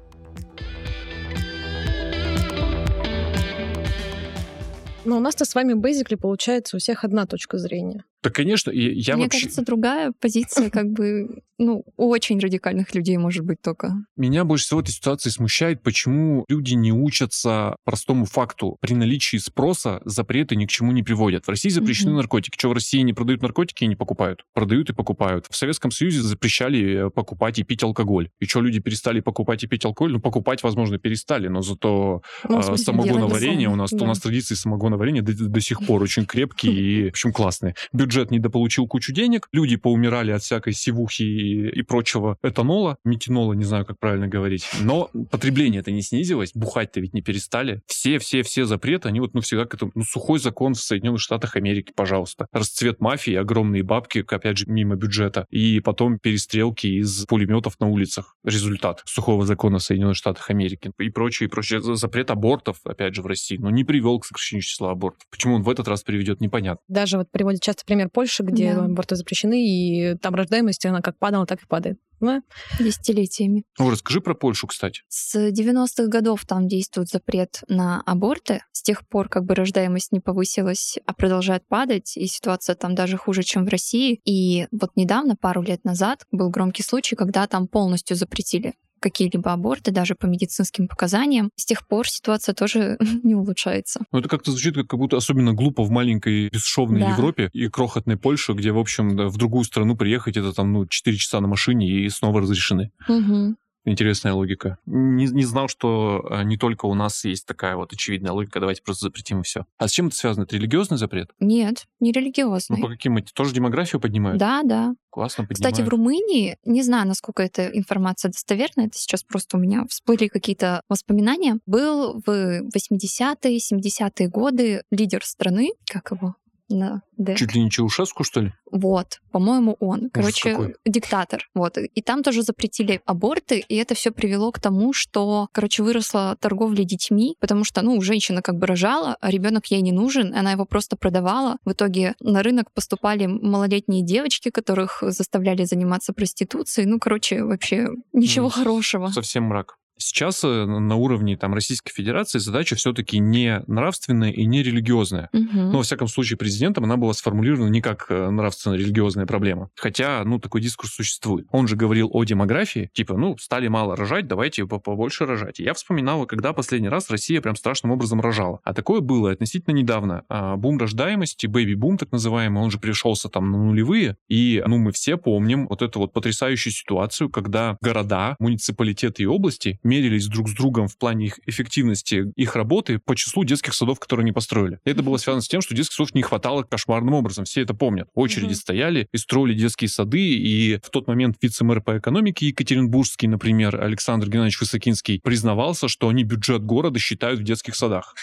Но 5.04 5.16
у 5.16 5.20
нас-то 5.20 5.46
с 5.46 5.54
вами 5.54 5.72
basically 5.72 6.18
получается 6.18 6.76
у 6.76 6.80
всех 6.80 7.02
одна 7.02 7.24
точка 7.24 7.56
зрения. 7.56 8.04
Да, 8.22 8.28
конечно, 8.28 8.70
я 8.70 9.14
Мне 9.14 9.24
вообще... 9.24 9.40
кажется, 9.40 9.62
другая 9.62 10.12
позиция, 10.20 10.68
как 10.68 10.88
бы, 10.88 11.40
ну, 11.58 11.84
очень 11.96 12.38
радикальных 12.38 12.94
людей 12.94 13.16
может 13.16 13.44
быть 13.44 13.60
только. 13.62 13.92
Меня 14.16 14.44
больше 14.44 14.64
всего 14.64 14.80
в 14.80 14.82
этой 14.82 14.92
ситуации 14.92 15.30
смущает, 15.30 15.82
почему 15.82 16.44
люди 16.48 16.74
не 16.74 16.92
учатся 16.92 17.76
простому 17.84 18.24
факту. 18.24 18.76
При 18.80 18.94
наличии 18.94 19.36
спроса 19.38 20.00
запреты 20.04 20.56
ни 20.56 20.66
к 20.66 20.70
чему 20.70 20.92
не 20.92 21.02
приводят. 21.02 21.46
В 21.46 21.48
России 21.48 21.68
запрещены 21.68 22.10
mm-hmm. 22.10 22.16
наркотики. 22.16 22.56
Что, 22.58 22.70
в 22.70 22.72
России 22.72 23.00
не 23.00 23.12
продают 23.12 23.42
наркотики 23.42 23.84
и 23.84 23.86
не 23.86 23.96
покупают? 23.96 24.44
Продают 24.54 24.90
и 24.90 24.92
покупают. 24.92 25.46
В 25.50 25.56
Советском 25.56 25.90
Союзе 25.90 26.22
запрещали 26.22 27.06
э, 27.06 27.10
покупать 27.10 27.58
и 27.58 27.64
пить 27.64 27.82
алкоголь. 27.82 28.30
И 28.40 28.46
что, 28.46 28.60
люди 28.60 28.80
перестали 28.80 29.20
покупать 29.20 29.64
и 29.64 29.66
пить 29.66 29.84
алкоголь? 29.84 30.12
Ну, 30.12 30.20
покупать, 30.20 30.62
возможно, 30.62 30.98
перестали, 30.98 31.48
но 31.48 31.62
зато 31.62 32.22
ну, 32.48 32.58
э, 32.58 32.76
самогоноварение 32.76 33.68
у 33.68 33.76
нас, 33.76 33.90
да. 33.90 34.04
у 34.04 34.08
нас 34.08 34.20
традиции 34.20 34.54
самогоноварения 34.54 35.22
до, 35.22 35.32
до 35.32 35.60
сих 35.60 35.84
пор 35.86 36.02
очень 36.02 36.24
крепкие 36.24 36.74
и, 36.74 37.04
в 37.06 37.10
общем, 37.10 37.32
классные 37.32 37.74
бюджет 37.92 38.30
недополучил 38.30 38.86
кучу 38.86 39.12
денег, 39.12 39.48
люди 39.52 39.76
поумирали 39.76 40.30
от 40.30 40.42
всякой 40.42 40.72
сивухи 40.72 41.22
и, 41.48 41.68
и 41.68 41.82
прочего 41.82 42.36
этанола, 42.42 42.98
метинола, 43.04 43.52
не 43.52 43.64
знаю, 43.64 43.84
как 43.84 43.98
правильно 43.98 44.28
говорить. 44.28 44.66
Но 44.80 45.10
потребление 45.30 45.80
это 45.80 45.90
не 45.90 46.02
снизилось, 46.02 46.52
бухать-то 46.54 47.00
ведь 47.00 47.14
не 47.14 47.22
перестали. 47.22 47.82
Все-все-все 47.86 48.64
запреты, 48.64 49.08
они 49.08 49.20
вот, 49.20 49.34
ну, 49.34 49.40
всегда 49.40 49.64
к 49.64 49.74
этому, 49.74 49.92
ну, 49.94 50.02
сухой 50.02 50.38
закон 50.38 50.74
в 50.74 50.80
Соединенных 50.80 51.20
Штатах 51.20 51.56
Америки, 51.56 51.92
пожалуйста. 51.94 52.46
Расцвет 52.52 53.00
мафии, 53.00 53.34
огромные 53.34 53.82
бабки, 53.82 54.24
опять 54.28 54.58
же, 54.58 54.64
мимо 54.66 54.96
бюджета. 54.96 55.46
И 55.50 55.80
потом 55.80 56.18
перестрелки 56.18 56.86
из 56.86 57.24
пулеметов 57.26 57.78
на 57.80 57.88
улицах. 57.88 58.36
Результат 58.44 59.02
сухого 59.06 59.46
закона 59.46 59.78
в 59.78 59.82
Соединенных 59.82 60.16
Штатах 60.16 60.50
Америки. 60.50 60.90
И 60.98 61.10
прочее, 61.10 61.48
и 61.48 61.50
прочее. 61.50 61.80
Запрет 61.96 62.30
абортов, 62.30 62.78
опять 62.84 63.14
же, 63.14 63.22
в 63.22 63.26
России, 63.26 63.56
но 63.56 63.70
не 63.70 63.84
привел 63.84 64.18
к 64.18 64.26
сокращению 64.26 64.62
числа 64.62 64.92
абортов. 64.92 65.26
Почему 65.30 65.54
он 65.56 65.62
в 65.62 65.70
этот 65.70 65.88
раз 65.88 66.02
приведет, 66.02 66.40
непонятно. 66.40 66.82
Даже 66.88 67.18
вот 67.18 67.30
приводят 67.30 67.62
часто 67.62 67.84
пример 67.84 68.08
Польша, 68.12 68.42
где 68.44 68.74
да. 68.74 68.84
аборты 68.84 69.16
запрещены, 69.16 69.66
и 69.66 70.14
там 70.16 70.34
рождаемость, 70.34 70.84
она 70.86 71.00
как 71.00 71.18
падала, 71.18 71.37
так 71.46 71.62
и 71.62 71.66
падает. 71.66 71.98
Да? 72.20 72.42
Десятилетиями. 72.80 73.64
Ну, 73.78 73.90
расскажи 73.90 74.20
про 74.20 74.34
Польшу, 74.34 74.66
кстати. 74.66 75.02
С 75.08 75.36
90-х 75.36 76.08
годов 76.08 76.44
там 76.46 76.66
действует 76.66 77.08
запрет 77.08 77.62
на 77.68 78.02
аборты. 78.02 78.62
С 78.72 78.82
тех 78.82 79.06
пор 79.06 79.28
как 79.28 79.44
бы 79.44 79.54
рождаемость 79.54 80.12
не 80.12 80.20
повысилась, 80.20 80.98
а 81.06 81.14
продолжает 81.14 81.66
падать, 81.68 82.16
и 82.16 82.26
ситуация 82.26 82.74
там 82.74 82.94
даже 82.94 83.16
хуже, 83.16 83.42
чем 83.44 83.64
в 83.64 83.68
России. 83.68 84.20
И 84.24 84.66
вот 84.72 84.90
недавно, 84.96 85.36
пару 85.36 85.62
лет 85.62 85.84
назад, 85.84 86.26
был 86.32 86.50
громкий 86.50 86.82
случай, 86.82 87.14
когда 87.14 87.46
там 87.46 87.68
полностью 87.68 88.16
запретили 88.16 88.74
какие-либо 89.00 89.52
аборты, 89.52 89.90
даже 89.90 90.14
по 90.14 90.26
медицинским 90.26 90.88
показаниям. 90.88 91.50
С 91.56 91.64
тех 91.64 91.86
пор 91.86 92.08
ситуация 92.08 92.54
тоже 92.54 92.98
не 93.22 93.34
улучшается. 93.34 94.00
Ну, 94.12 94.18
это 94.18 94.28
как-то 94.28 94.50
звучит 94.50 94.76
как 94.76 94.98
будто 94.98 95.16
особенно 95.16 95.52
глупо 95.52 95.82
в 95.82 95.90
маленькой 95.90 96.48
бесшовной 96.50 97.00
да. 97.00 97.10
Европе 97.10 97.50
и 97.52 97.68
крохотной 97.68 98.16
Польше, 98.16 98.52
где, 98.52 98.72
в 98.72 98.78
общем, 98.78 99.16
в 99.28 99.36
другую 99.36 99.64
страну 99.64 99.96
приехать, 99.96 100.36
это 100.36 100.52
там, 100.52 100.72
ну, 100.72 100.86
4 100.86 101.16
часа 101.16 101.40
на 101.40 101.48
машине 101.48 101.88
и 101.88 102.08
снова 102.08 102.40
разрешены. 102.40 102.90
Угу. 103.08 103.56
Интересная 103.88 104.34
логика. 104.34 104.78
Не, 104.86 105.26
не 105.26 105.44
знал, 105.44 105.68
что 105.68 106.26
а, 106.30 106.44
не 106.44 106.58
только 106.58 106.86
у 106.86 106.94
нас 106.94 107.24
есть 107.24 107.46
такая 107.46 107.76
вот 107.76 107.92
очевидная 107.92 108.32
логика, 108.32 108.60
давайте 108.60 108.82
просто 108.82 109.06
запретим 109.06 109.40
и 109.40 109.44
все. 109.44 109.64
А 109.78 109.88
с 109.88 109.92
чем 109.92 110.08
это 110.08 110.16
связано? 110.16 110.44
Это 110.44 110.56
религиозный 110.56 110.98
запрет? 110.98 111.30
Нет, 111.40 111.86
не 111.98 112.12
религиозный. 112.12 112.76
Ну, 112.78 112.82
по 112.82 112.90
каким? 112.90 113.22
Тоже 113.22 113.54
демографию 113.54 114.00
поднимают? 114.00 114.38
Да, 114.38 114.62
да. 114.62 114.94
Классно 115.10 115.44
поднимают. 115.44 115.74
Кстати, 115.74 115.86
в 115.86 115.90
Румынии, 115.90 116.58
не 116.64 116.82
знаю, 116.82 117.08
насколько 117.08 117.42
эта 117.42 117.66
информация 117.66 118.30
достоверна, 118.30 118.82
это 118.82 118.98
сейчас 118.98 119.24
просто 119.24 119.56
у 119.56 119.60
меня 119.60 119.86
всплыли 119.88 120.28
какие-то 120.28 120.82
воспоминания, 120.88 121.58
был 121.64 122.22
в 122.24 122.28
80-е, 122.28 123.58
70-е 123.58 124.28
годы 124.28 124.82
лидер 124.90 125.24
страны, 125.24 125.70
как 125.90 126.10
его? 126.10 126.34
На 126.68 127.02
Д. 127.16 127.34
Чуть 127.34 127.54
ли 127.54 127.62
не 127.62 127.70
Чаушеску, 127.70 128.24
что 128.24 128.40
ли? 128.40 128.52
Вот, 128.70 129.20
по-моему, 129.32 129.76
он. 129.80 130.10
Короче, 130.10 130.50
какой. 130.50 130.74
диктатор. 130.86 131.48
Вот. 131.54 131.78
И 131.78 132.02
там 132.02 132.22
тоже 132.22 132.42
запретили 132.42 133.00
аборты, 133.06 133.58
и 133.58 133.76
это 133.76 133.94
все 133.94 134.10
привело 134.10 134.52
к 134.52 134.60
тому, 134.60 134.92
что, 134.92 135.48
короче, 135.52 135.82
выросла 135.82 136.36
торговля 136.40 136.84
детьми, 136.84 137.36
потому 137.40 137.64
что, 137.64 137.82
ну, 137.82 138.00
женщина 138.00 138.42
как 138.42 138.56
бы 138.56 138.66
рожала, 138.66 139.16
а 139.20 139.30
ребенок 139.30 139.66
ей 139.66 139.80
не 139.80 139.92
нужен, 139.92 140.34
она 140.34 140.52
его 140.52 140.64
просто 140.64 140.96
продавала. 140.96 141.56
В 141.64 141.72
итоге 141.72 142.14
на 142.20 142.42
рынок 142.42 142.72
поступали 142.72 143.26
малолетние 143.26 144.04
девочки, 144.04 144.50
которых 144.50 145.02
заставляли 145.02 145.64
заниматься 145.64 146.12
проституцией. 146.12 146.86
Ну, 146.86 146.98
короче, 146.98 147.42
вообще 147.42 147.88
ничего 148.12 148.46
ну, 148.46 148.50
хорошего. 148.50 149.08
Совсем 149.08 149.44
мрак. 149.44 149.76
Сейчас 149.98 150.42
э, 150.44 150.64
на 150.64 150.96
уровне 150.96 151.36
там, 151.36 151.54
Российской 151.54 151.92
Федерации 151.92 152.38
задача 152.38 152.76
все-таки 152.76 153.18
не 153.18 153.62
нравственная 153.66 154.30
и 154.30 154.46
не 154.46 154.62
религиозная. 154.62 155.28
Угу. 155.32 155.48
Но, 155.52 155.78
во 155.78 155.82
всяком 155.82 156.08
случае, 156.08 156.38
президентом 156.38 156.84
она 156.84 156.96
была 156.96 157.12
сформулирована 157.12 157.68
не 157.68 157.80
как 157.80 158.06
э, 158.08 158.30
нравственно-религиозная 158.30 159.26
проблема. 159.26 159.70
Хотя, 159.76 160.22
ну, 160.24 160.38
такой 160.38 160.60
дискурс 160.60 160.92
существует. 160.92 161.46
Он 161.50 161.66
же 161.66 161.76
говорил 161.76 162.08
о 162.12 162.24
демографии, 162.24 162.90
типа, 162.92 163.16
ну, 163.16 163.36
стали 163.38 163.68
мало 163.68 163.96
рожать, 163.96 164.26
давайте 164.26 164.66
побольше 164.66 165.26
рожать. 165.26 165.58
Я 165.58 165.74
вспоминал, 165.74 166.26
когда 166.26 166.52
последний 166.52 166.88
раз 166.88 167.10
Россия 167.10 167.40
прям 167.40 167.56
страшным 167.56 167.92
образом 167.92 168.20
рожала. 168.20 168.60
А 168.64 168.74
такое 168.74 169.00
было 169.00 169.32
относительно 169.32 169.74
недавно. 169.74 170.24
А, 170.28 170.56
бум 170.56 170.78
рождаемости, 170.78 171.46
бэби-бум 171.46 171.98
так 171.98 172.12
называемый, 172.12 172.62
он 172.62 172.70
же 172.70 172.78
пришелся 172.78 173.28
там 173.28 173.50
на 173.50 173.58
нулевые. 173.58 174.16
И, 174.28 174.62
ну, 174.66 174.78
мы 174.78 174.92
все 174.92 175.16
помним 175.16 175.66
вот 175.68 175.82
эту 175.82 175.98
вот 176.00 176.12
потрясающую 176.12 176.72
ситуацию, 176.72 177.30
когда 177.30 177.76
города, 177.80 178.36
муниципалитеты 178.38 179.24
и 179.24 179.26
области 179.26 179.80
мерились 179.88 180.26
друг 180.26 180.48
с 180.48 180.54
другом 180.54 180.86
в 180.88 180.96
плане 180.96 181.26
их 181.26 181.40
эффективности 181.46 182.32
их 182.36 182.54
работы 182.54 182.98
по 182.98 183.16
числу 183.16 183.44
детских 183.44 183.74
садов, 183.74 183.98
которые 183.98 184.24
они 184.24 184.32
построили. 184.32 184.78
Это 184.84 185.02
было 185.02 185.16
связано 185.16 185.42
с 185.42 185.48
тем, 185.48 185.60
что 185.60 185.74
детских 185.74 185.94
садов 185.96 186.14
не 186.14 186.22
хватало 186.22 186.62
кошмарным 186.62 187.14
образом. 187.14 187.44
Все 187.44 187.62
это 187.62 187.74
помнят. 187.74 188.08
Очереди 188.14 188.52
mm 188.52 188.58
стояли 188.58 189.08
и 189.12 189.16
строили 189.16 189.54
детские 189.54 189.88
сады. 189.88 190.20
И 190.20 190.78
в 190.82 190.90
тот 190.90 191.06
момент 191.06 191.36
вице-мэр 191.40 191.80
по 191.80 191.98
экономике 191.98 192.48
Екатеринбургский, 192.48 193.28
например, 193.28 193.80
Александр 193.80 194.26
Геннадьевич 194.26 194.60
Высокинский, 194.60 195.20
признавался, 195.22 195.88
что 195.88 196.08
они 196.08 196.24
бюджет 196.24 196.62
города 196.62 196.98
считают 196.98 197.40
в 197.40 197.44
детских 197.44 197.76
садах. 197.76 198.14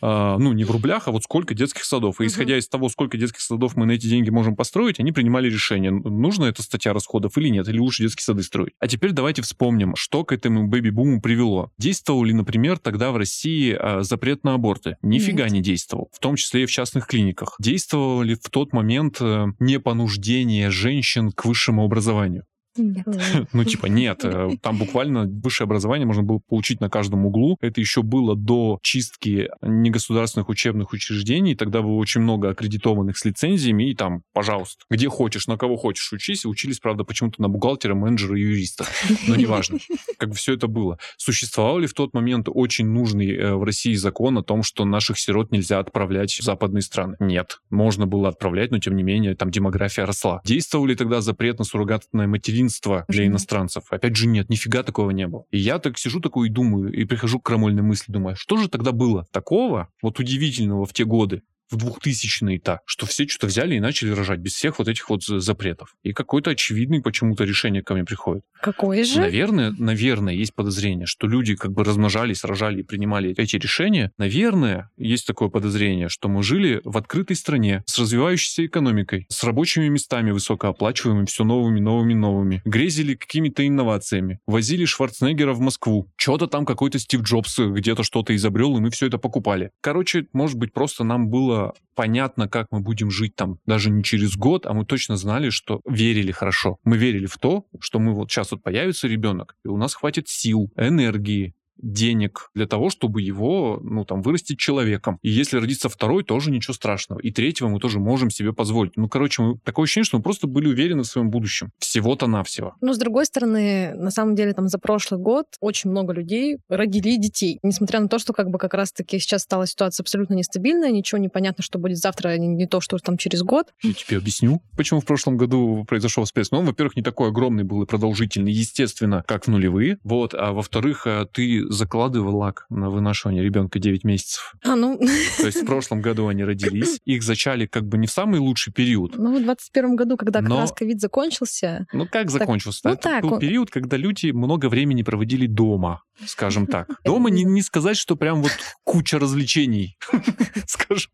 А, 0.00 0.38
ну, 0.38 0.52
не 0.52 0.64
в 0.64 0.70
рублях, 0.70 1.08
а 1.08 1.10
вот 1.10 1.24
сколько 1.24 1.54
детских 1.54 1.84
садов. 1.84 2.20
И 2.20 2.26
исходя 2.26 2.58
из 2.58 2.68
того, 2.68 2.88
сколько 2.88 3.16
детских 3.16 3.40
садов 3.40 3.76
мы 3.76 3.86
на 3.86 3.92
эти 3.92 4.06
деньги 4.06 4.30
можем 4.30 4.56
построить, 4.56 5.00
они 5.00 5.12
принимали 5.12 5.48
решение, 5.48 5.90
нужна 5.90 6.48
эта 6.48 6.62
статья 6.62 6.92
расходов 6.92 7.36
или 7.38 7.48
нет, 7.48 7.68
или 7.68 7.78
лучше 7.78 8.02
детские 8.02 8.24
сады 8.24 8.42
строить. 8.42 8.72
А 8.78 8.88
теперь 8.88 9.12
давайте 9.12 9.42
вспомним, 9.42 9.94
что 9.96 10.24
к 10.24 10.32
этому 10.32 10.68
бэби-буму 10.68 11.20
привело. 11.20 11.70
Действовал 11.78 12.24
ли, 12.24 12.32
например, 12.32 12.78
тогда 12.78 13.12
в 13.12 13.16
России 13.16 13.76
а, 13.78 14.02
запрет 14.02 14.44
на 14.44 14.54
аборты? 14.54 14.96
Нифига 15.02 15.44
нет. 15.44 15.52
не 15.52 15.60
действовал, 15.60 16.10
в 16.12 16.18
том 16.18 16.36
числе 16.36 16.64
и 16.64 16.66
в 16.66 16.70
частных 16.70 17.06
клиниках. 17.06 17.56
Действовало 17.58 18.22
ли 18.22 18.34
в 18.34 18.48
тот 18.50 18.72
момент 18.72 19.18
э, 19.20 19.46
непонуждение 19.58 20.70
женщин 20.70 21.32
к 21.32 21.44
высшему 21.44 21.84
образованию? 21.84 22.44
Нет. 22.80 23.06
Ну, 23.52 23.64
типа, 23.64 23.86
нет. 23.86 24.24
Э, 24.30 24.50
там 24.62 24.78
буквально 24.78 25.24
высшее 25.24 25.66
образование 25.66 26.06
можно 26.06 26.22
было 26.22 26.38
получить 26.38 26.80
на 26.80 26.88
каждом 26.88 27.26
углу. 27.26 27.58
Это 27.60 27.80
еще 27.80 28.02
было 28.02 28.36
до 28.36 28.78
чистки 28.80 29.48
негосударственных 29.60 30.48
учебных 30.48 30.92
учреждений. 30.92 31.56
Тогда 31.56 31.82
было 31.82 31.96
очень 31.96 32.20
много 32.20 32.50
аккредитованных 32.50 33.18
с 33.18 33.24
лицензиями. 33.24 33.90
И 33.90 33.94
там, 33.94 34.22
пожалуйста, 34.32 34.84
где 34.88 35.08
хочешь, 35.08 35.46
на 35.48 35.56
кого 35.56 35.76
хочешь 35.76 36.12
учись. 36.12 36.46
Учились, 36.46 36.78
правда, 36.78 37.04
почему-то 37.04 37.42
на 37.42 37.48
бухгалтера, 37.48 37.94
менеджера 37.94 38.38
и 38.38 38.42
юриста. 38.42 38.86
Но 39.26 39.34
неважно. 39.36 39.78
Как 40.18 40.32
все 40.34 40.54
это 40.54 40.68
было. 40.68 40.98
Существовал 41.16 41.78
ли 41.78 41.86
в 41.86 41.94
тот 41.94 42.14
момент 42.14 42.46
очень 42.48 42.86
нужный 42.86 43.34
э, 43.34 43.54
в 43.54 43.64
России 43.64 43.94
закон 43.94 44.38
о 44.38 44.42
том, 44.42 44.62
что 44.62 44.84
наших 44.84 45.18
сирот 45.18 45.50
нельзя 45.50 45.80
отправлять 45.80 46.32
в 46.32 46.42
западные 46.42 46.82
страны? 46.82 47.16
Нет. 47.18 47.58
Можно 47.70 48.06
было 48.06 48.28
отправлять, 48.28 48.70
но 48.70 48.78
тем 48.78 48.96
не 48.96 49.02
менее 49.02 49.34
там 49.34 49.50
демография 49.50 50.06
росла. 50.06 50.40
Действовал 50.44 50.86
ли 50.86 50.94
тогда 50.94 51.20
запрет 51.20 51.58
на 51.58 51.64
суррогатное 51.64 52.26
материнство 52.26 52.69
единства 52.70 53.04
для 53.08 53.26
иностранцев. 53.26 53.84
Опять 53.90 54.16
же, 54.16 54.26
нет, 54.26 54.48
нифига 54.48 54.82
такого 54.82 55.10
не 55.10 55.26
было. 55.26 55.44
И 55.50 55.58
я 55.58 55.78
так 55.78 55.98
сижу 55.98 56.20
такой 56.20 56.48
и 56.48 56.50
думаю, 56.50 56.92
и 56.92 57.04
прихожу 57.04 57.40
к 57.40 57.46
крамольной 57.46 57.82
мысли, 57.82 58.12
думаю, 58.12 58.36
что 58.36 58.56
же 58.56 58.68
тогда 58.68 58.92
было 58.92 59.26
такого, 59.32 59.88
вот 60.02 60.18
удивительного 60.18 60.86
в 60.86 60.92
те 60.92 61.04
годы, 61.04 61.42
в 61.70 61.76
2000-е-то, 61.76 62.80
что 62.84 63.06
все 63.06 63.26
что-то 63.26 63.46
взяли 63.46 63.76
и 63.76 63.80
начали 63.80 64.10
рожать 64.10 64.40
без 64.40 64.54
всех 64.54 64.78
вот 64.78 64.88
этих 64.88 65.08
вот 65.08 65.22
запретов. 65.24 65.94
И 66.02 66.12
какой-то 66.12 66.50
очевидный 66.50 67.02
почему-то 67.02 67.44
решение 67.44 67.82
ко 67.82 67.94
мне 67.94 68.04
приходит. 68.04 68.42
Какое 68.60 69.04
же? 69.04 69.20
Наверное, 69.20 69.72
наверное, 69.78 70.34
есть 70.34 70.54
подозрение, 70.54 71.06
что 71.06 71.26
люди 71.26 71.54
как 71.56 71.72
бы 71.72 71.84
размножались, 71.84 72.44
рожали 72.44 72.80
и 72.80 72.82
принимали 72.82 73.34
эти 73.36 73.56
решения. 73.56 74.12
Наверное, 74.18 74.90
есть 74.96 75.26
такое 75.26 75.48
подозрение, 75.48 76.08
что 76.08 76.28
мы 76.28 76.42
жили 76.42 76.80
в 76.84 76.96
открытой 76.96 77.36
стране 77.36 77.82
с 77.86 77.98
развивающейся 77.98 78.66
экономикой, 78.66 79.26
с 79.28 79.42
рабочими 79.44 79.88
местами 79.88 80.30
высокооплачиваемыми, 80.30 81.26
все 81.26 81.44
новыми, 81.44 81.80
новыми, 81.80 82.14
новыми. 82.14 82.62
Грезили 82.64 83.14
какими-то 83.14 83.66
инновациями. 83.66 84.40
Возили 84.46 84.84
Шварценеггера 84.84 85.52
в 85.52 85.60
Москву. 85.60 86.10
Что-то 86.16 86.46
там 86.46 86.64
какой-то 86.64 86.98
Стив 86.98 87.22
Джобс 87.22 87.58
где-то 87.58 88.02
что-то 88.02 88.34
изобрел, 88.34 88.76
и 88.76 88.80
мы 88.80 88.90
все 88.90 89.06
это 89.06 89.18
покупали. 89.18 89.70
Короче, 89.80 90.26
может 90.32 90.56
быть, 90.56 90.72
просто 90.72 91.04
нам 91.04 91.28
было 91.28 91.59
понятно, 91.94 92.48
как 92.48 92.66
мы 92.70 92.80
будем 92.80 93.10
жить 93.10 93.34
там 93.36 93.58
даже 93.66 93.90
не 93.90 94.02
через 94.02 94.36
год, 94.36 94.66
а 94.66 94.72
мы 94.72 94.84
точно 94.84 95.16
знали, 95.16 95.50
что 95.50 95.80
верили 95.86 96.32
хорошо. 96.32 96.78
Мы 96.84 96.96
верили 96.96 97.26
в 97.26 97.36
то, 97.38 97.66
что 97.80 97.98
мы 97.98 98.14
вот 98.14 98.30
сейчас 98.30 98.52
вот 98.52 98.62
появится 98.62 99.08
ребенок, 99.08 99.54
и 99.64 99.68
у 99.68 99.76
нас 99.76 99.94
хватит 99.94 100.28
сил, 100.28 100.70
энергии, 100.76 101.54
денег 101.82 102.50
для 102.54 102.66
того, 102.66 102.90
чтобы 102.90 103.22
его, 103.22 103.80
ну, 103.82 104.04
там, 104.04 104.22
вырастить 104.22 104.58
человеком. 104.58 105.18
И 105.22 105.30
если 105.30 105.58
родится 105.58 105.88
второй, 105.88 106.24
тоже 106.24 106.50
ничего 106.50 106.74
страшного. 106.74 107.20
И 107.20 107.30
третьего 107.30 107.68
мы 107.68 107.80
тоже 107.80 107.98
можем 107.98 108.30
себе 108.30 108.52
позволить. 108.52 108.96
Ну, 108.96 109.08
короче, 109.08 109.42
мы, 109.42 109.58
такое 109.58 109.84
ощущение, 109.84 110.04
что 110.04 110.18
мы 110.18 110.22
просто 110.22 110.46
были 110.46 110.68
уверены 110.68 111.02
в 111.02 111.06
своем 111.06 111.30
будущем. 111.30 111.70
Всего-то 111.78 112.26
навсего. 112.26 112.74
Ну, 112.80 112.92
с 112.92 112.98
другой 112.98 113.26
стороны, 113.26 113.94
на 113.94 114.10
самом 114.10 114.34
деле, 114.34 114.52
там, 114.52 114.68
за 114.68 114.78
прошлый 114.78 115.20
год 115.20 115.46
очень 115.60 115.90
много 115.90 116.12
людей 116.12 116.58
родили 116.68 117.16
детей. 117.16 117.58
Несмотря 117.62 118.00
на 118.00 118.08
то, 118.08 118.18
что, 118.18 118.32
как 118.32 118.50
бы, 118.50 118.58
как 118.58 118.74
раз-таки 118.74 119.18
сейчас 119.18 119.42
стала 119.42 119.66
ситуация 119.66 120.02
абсолютно 120.02 120.34
нестабильная, 120.34 120.90
ничего 120.90 121.18
не 121.18 121.28
понятно, 121.28 121.62
что 121.62 121.78
будет 121.78 121.98
завтра, 121.98 122.36
не, 122.38 122.48
не 122.48 122.66
то, 122.66 122.80
что 122.80 122.98
там 122.98 123.16
через 123.16 123.42
год. 123.42 123.68
Я 123.82 123.92
тебе 123.92 124.18
объясню, 124.18 124.62
почему 124.76 125.00
в 125.00 125.04
прошлом 125.04 125.36
году 125.36 125.84
произошел 125.88 126.24
всплеск. 126.24 126.52
Ну, 126.52 126.58
он, 126.58 126.66
во-первых, 126.66 126.96
не 126.96 127.02
такой 127.02 127.28
огромный 127.28 127.64
был 127.64 127.82
и 127.82 127.86
продолжительный, 127.86 128.52
естественно, 128.52 129.24
как 129.26 129.46
в 129.46 129.48
нулевые. 129.48 129.98
Вот. 130.04 130.34
А 130.34 130.52
во-вторых, 130.52 131.06
э, 131.06 131.26
ты 131.32 131.69
закладывал 131.70 132.36
лак 132.36 132.66
на 132.68 132.90
вынашивание 132.90 133.44
ребенка 133.44 133.78
9 133.78 134.02
месяцев. 134.02 134.54
А, 134.64 134.74
ну... 134.74 134.98
То 135.38 135.46
есть 135.46 135.62
в 135.62 135.66
прошлом 135.66 136.02
году 136.02 136.26
они 136.26 136.42
родились, 136.44 136.98
их 137.04 137.22
зачали 137.22 137.66
как 137.66 137.86
бы 137.86 137.96
не 137.96 138.08
в 138.08 138.10
самый 138.10 138.40
лучший 138.40 138.72
период. 138.72 139.16
Ну, 139.16 139.38
в 139.38 139.42
21 139.42 139.94
году, 139.94 140.16
когда 140.16 140.42
как 140.42 140.50
раз 140.50 140.72
ковид 140.72 141.00
закончился. 141.00 141.86
Ну, 141.92 142.06
как 142.10 142.30
закончился? 142.30 142.80
Ну, 142.84 142.90
Это 142.90 143.02
так, 143.02 143.22
был 143.22 143.34
он... 143.34 143.40
период, 143.40 143.70
когда 143.70 143.96
люди 143.96 144.32
много 144.32 144.68
времени 144.68 145.04
проводили 145.04 145.46
дома, 145.46 146.02
скажем 146.26 146.66
так. 146.66 146.88
Дома 147.04 147.30
не, 147.30 147.44
не 147.44 147.62
сказать, 147.62 147.96
что 147.96 148.16
прям 148.16 148.42
вот 148.42 148.52
куча 148.82 149.18
развлечений, 149.18 149.96
скажем. 150.66 151.10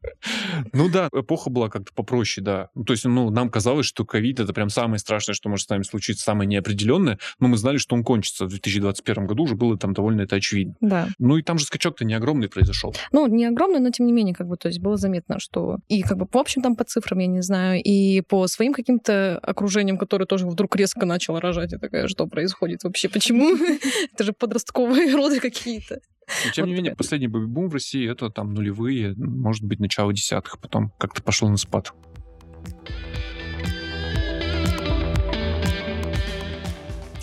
Ну 0.72 0.88
да, 0.88 1.08
эпоха 1.12 1.50
была 1.50 1.68
как-то 1.68 1.92
попроще, 1.94 2.44
да. 2.44 2.68
То 2.86 2.94
есть, 2.94 3.04
ну, 3.04 3.28
нам 3.30 3.50
казалось, 3.50 3.86
что 3.86 4.06
ковид 4.06 4.40
это 4.40 4.54
прям 4.54 4.70
самое 4.70 4.98
страшное, 4.98 5.34
что 5.34 5.50
может 5.50 5.66
с 5.66 5.68
нами 5.68 5.82
случиться, 5.82 6.24
самое 6.24 6.48
неопределенное, 6.48 7.18
но 7.38 7.48
мы 7.48 7.58
знали, 7.58 7.76
что 7.76 7.94
он 7.94 8.04
кончится 8.04 8.46
в 8.46 8.48
2021 8.48 9.26
году, 9.26 9.44
уже 9.44 9.54
было 9.54 9.76
там 9.76 9.92
довольно 9.92 10.22
это 10.22 10.36
очевидно. 10.46 10.74
Да. 10.80 11.08
Ну 11.18 11.36
и 11.36 11.42
там 11.42 11.58
же 11.58 11.64
скачок-то 11.64 12.04
не 12.04 12.14
огромный 12.14 12.48
произошел. 12.48 12.94
Ну, 13.12 13.26
не 13.26 13.44
огромный, 13.44 13.80
но 13.80 13.90
тем 13.90 14.06
не 14.06 14.12
менее, 14.12 14.34
как 14.34 14.46
бы, 14.46 14.56
то 14.56 14.68
есть 14.68 14.80
было 14.80 14.96
заметно, 14.96 15.38
что 15.38 15.78
и 15.88 16.02
как 16.02 16.18
бы, 16.18 16.26
в 16.30 16.36
общем, 16.36 16.62
там 16.62 16.76
по 16.76 16.84
цифрам, 16.84 17.18
я 17.18 17.26
не 17.26 17.42
знаю, 17.42 17.82
и 17.82 18.20
по 18.22 18.46
своим 18.46 18.72
каким-то 18.72 19.38
окружениям, 19.38 19.98
которые 19.98 20.26
тоже 20.26 20.46
вдруг 20.46 20.76
резко 20.76 21.06
начало 21.06 21.40
рожать, 21.40 21.72
и 21.72 21.78
такая, 21.78 22.08
что 22.08 22.26
происходит 22.26 22.84
вообще, 22.84 23.08
почему? 23.08 23.56
Это 24.12 24.24
же 24.24 24.32
подростковые 24.32 25.14
роды 25.14 25.40
какие-то. 25.40 26.00
Но, 26.44 26.50
тем 26.52 26.64
вот 26.64 26.68
не 26.68 26.74
менее, 26.74 26.90
такая. 26.90 26.96
последний 26.96 27.28
бэби-бум 27.28 27.68
в 27.68 27.74
России 27.74 28.10
это 28.10 28.30
там 28.30 28.52
нулевые, 28.52 29.14
может 29.16 29.62
быть, 29.62 29.78
начало 29.78 30.12
десятых, 30.12 30.58
потом 30.58 30.92
как-то 30.98 31.22
пошло 31.22 31.48
на 31.48 31.56
спад. 31.56 31.92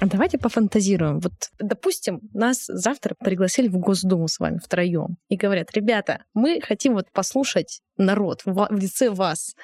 Давайте 0.05 0.37
пофантазируем. 0.37 1.19
Вот, 1.19 1.33
допустим, 1.59 2.21
нас 2.33 2.65
завтра 2.67 3.15
пригласили 3.19 3.67
в 3.67 3.77
Госдуму 3.77 4.27
с 4.27 4.39
вами 4.39 4.59
втроем 4.63 5.17
и 5.29 5.35
говорят, 5.35 5.71
ребята, 5.73 6.23
мы 6.33 6.59
хотим 6.61 6.93
вот 6.93 7.11
послушать 7.11 7.81
народ 7.97 8.41
в, 8.45 8.67
в 8.69 8.75
лице 8.75 9.09
вас. 9.09 9.55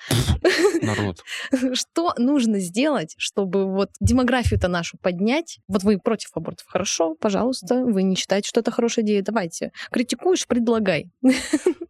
Народ. 0.81 1.23
Что 1.73 2.13
нужно 2.17 2.59
сделать, 2.59 3.15
чтобы 3.17 3.65
вот 3.65 3.89
демографию-то 3.99 4.67
нашу 4.67 4.97
поднять? 4.97 5.59
Вот 5.67 5.83
вы 5.83 5.97
против 5.99 6.29
абортов, 6.35 6.67
хорошо, 6.67 7.15
пожалуйста, 7.19 7.83
вы 7.83 8.03
не 8.03 8.15
считаете, 8.15 8.47
что 8.47 8.59
это 8.59 8.71
хорошая 8.71 9.05
идея, 9.05 9.21
давайте. 9.21 9.71
Критикуешь, 9.91 10.47
предлагай. 10.47 11.09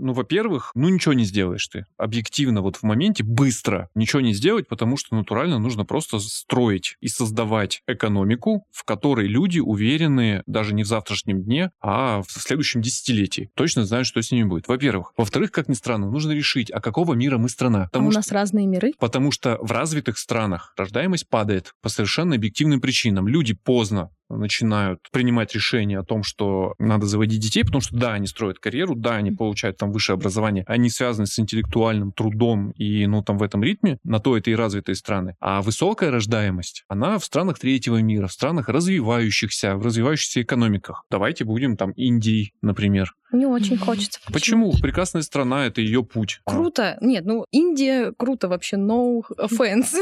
Ну, 0.02 0.14
во-первых, 0.14 0.72
ну 0.76 0.88
ничего 0.88 1.14
не 1.14 1.26
сделаешь 1.26 1.68
ты. 1.68 1.86
Объективно 1.98 2.62
вот 2.62 2.78
в 2.78 2.84
моменте 2.84 3.22
быстро 3.22 3.90
ничего 3.96 4.22
не 4.22 4.34
сделать, 4.34 4.66
потому 4.70 4.96
что 4.96 5.14
натурально 5.14 5.60
нужно 5.60 5.84
просто 5.84 6.20
строить 6.20 6.96
и 7.02 7.10
создавать 7.10 7.82
экономику, 7.86 8.38
в 8.71 8.84
которой 8.84 9.28
люди 9.28 9.60
уверены 9.60 10.43
даже 10.45 10.73
не 10.73 10.84
в 10.84 10.88
завтрашнем 10.88 11.43
дне, 11.43 11.71
а 11.82 12.21
в 12.21 12.32
следующем 12.32 12.82
десятилетии. 12.82 13.49
Точно 13.56 13.86
знают, 13.86 14.08
что 14.08 14.21
с 14.21 14.32
ними 14.32 14.47
будет. 14.47 14.67
Во-первых. 14.67 15.13
Во-вторых, 15.17 15.52
как 15.52 15.69
ни 15.69 15.73
странно, 15.73 16.10
нужно 16.10 16.32
решить, 16.32 16.71
а 16.71 16.82
какого 16.82 17.13
мира 17.13 17.38
мы 17.38 17.49
страна. 17.49 17.86
Потому 17.86 18.08
а 18.08 18.10
у 18.10 18.13
нас 18.13 18.25
что, 18.25 18.36
разные 18.36 18.67
миры? 18.67 18.93
Потому 18.99 19.32
что 19.32 19.58
в 19.62 19.71
развитых 19.71 20.17
странах 20.17 20.73
рождаемость 20.78 21.28
падает 21.30 21.73
по 21.82 21.89
совершенно 21.89 22.36
объективным 22.36 22.82
причинам. 22.82 23.28
Люди 23.28 23.54
поздно 23.54 24.10
начинают 24.30 25.00
принимать 25.12 25.54
решение 25.56 26.00
о 26.00 26.04
том, 26.04 26.24
что 26.24 26.74
надо 26.80 27.06
заводить 27.06 27.42
детей, 27.42 27.63
потому 27.63 27.82
что 27.82 27.96
да, 27.96 28.13
они 28.13 28.28
строят 28.28 28.60
карьеру, 28.60 28.96
да, 28.96 29.15
они 29.15 29.32
получают 29.32 29.78
там 29.78 29.92
высшее 29.92 30.15
образование, 30.15 30.63
они 30.68 30.89
связаны 30.89 31.26
с 31.26 31.39
интеллектуальным 31.39 32.12
трудом 32.12 32.72
и, 32.72 33.06
ну, 33.08 33.24
там 33.24 33.38
в 33.38 33.44
этом 33.44 33.63
ритме, 33.63 33.98
на 34.04 34.20
то 34.20 34.38
это 34.38 34.52
и 34.52 34.56
развитые 34.56 34.96
страны. 34.96 35.36
А 35.39 35.62
высокая 35.62 36.12
рождаемость, 36.12 36.84
она 36.88 37.18
в 37.18 37.26
странах 37.26 37.60
третьего 37.60 38.02
мира, 38.02 38.28
в 38.28 38.32
странах 38.32 38.70
развивающихся, 38.70 39.76
в 39.76 39.82
развивающихся 39.82 40.42
экономиках. 40.42 41.04
Давайте 41.10 41.46
будем 41.46 41.78
там 41.78 41.92
Индией, 41.92 42.54
например. 42.62 43.13
Не 43.32 43.46
очень 43.46 43.78
хочется. 43.78 44.20
Почему? 44.32 44.74
Прекрасная 44.82 45.22
страна, 45.22 45.65
это 45.65 45.82
ее 45.82 46.04
путь. 46.04 46.42
Круто. 46.46 46.98
Нет, 47.02 47.26
ну 47.26 47.46
Индия 47.52 48.12
круто 48.18 48.48
вообще, 48.48 48.78
no 48.78 49.22
offense. 49.38 49.96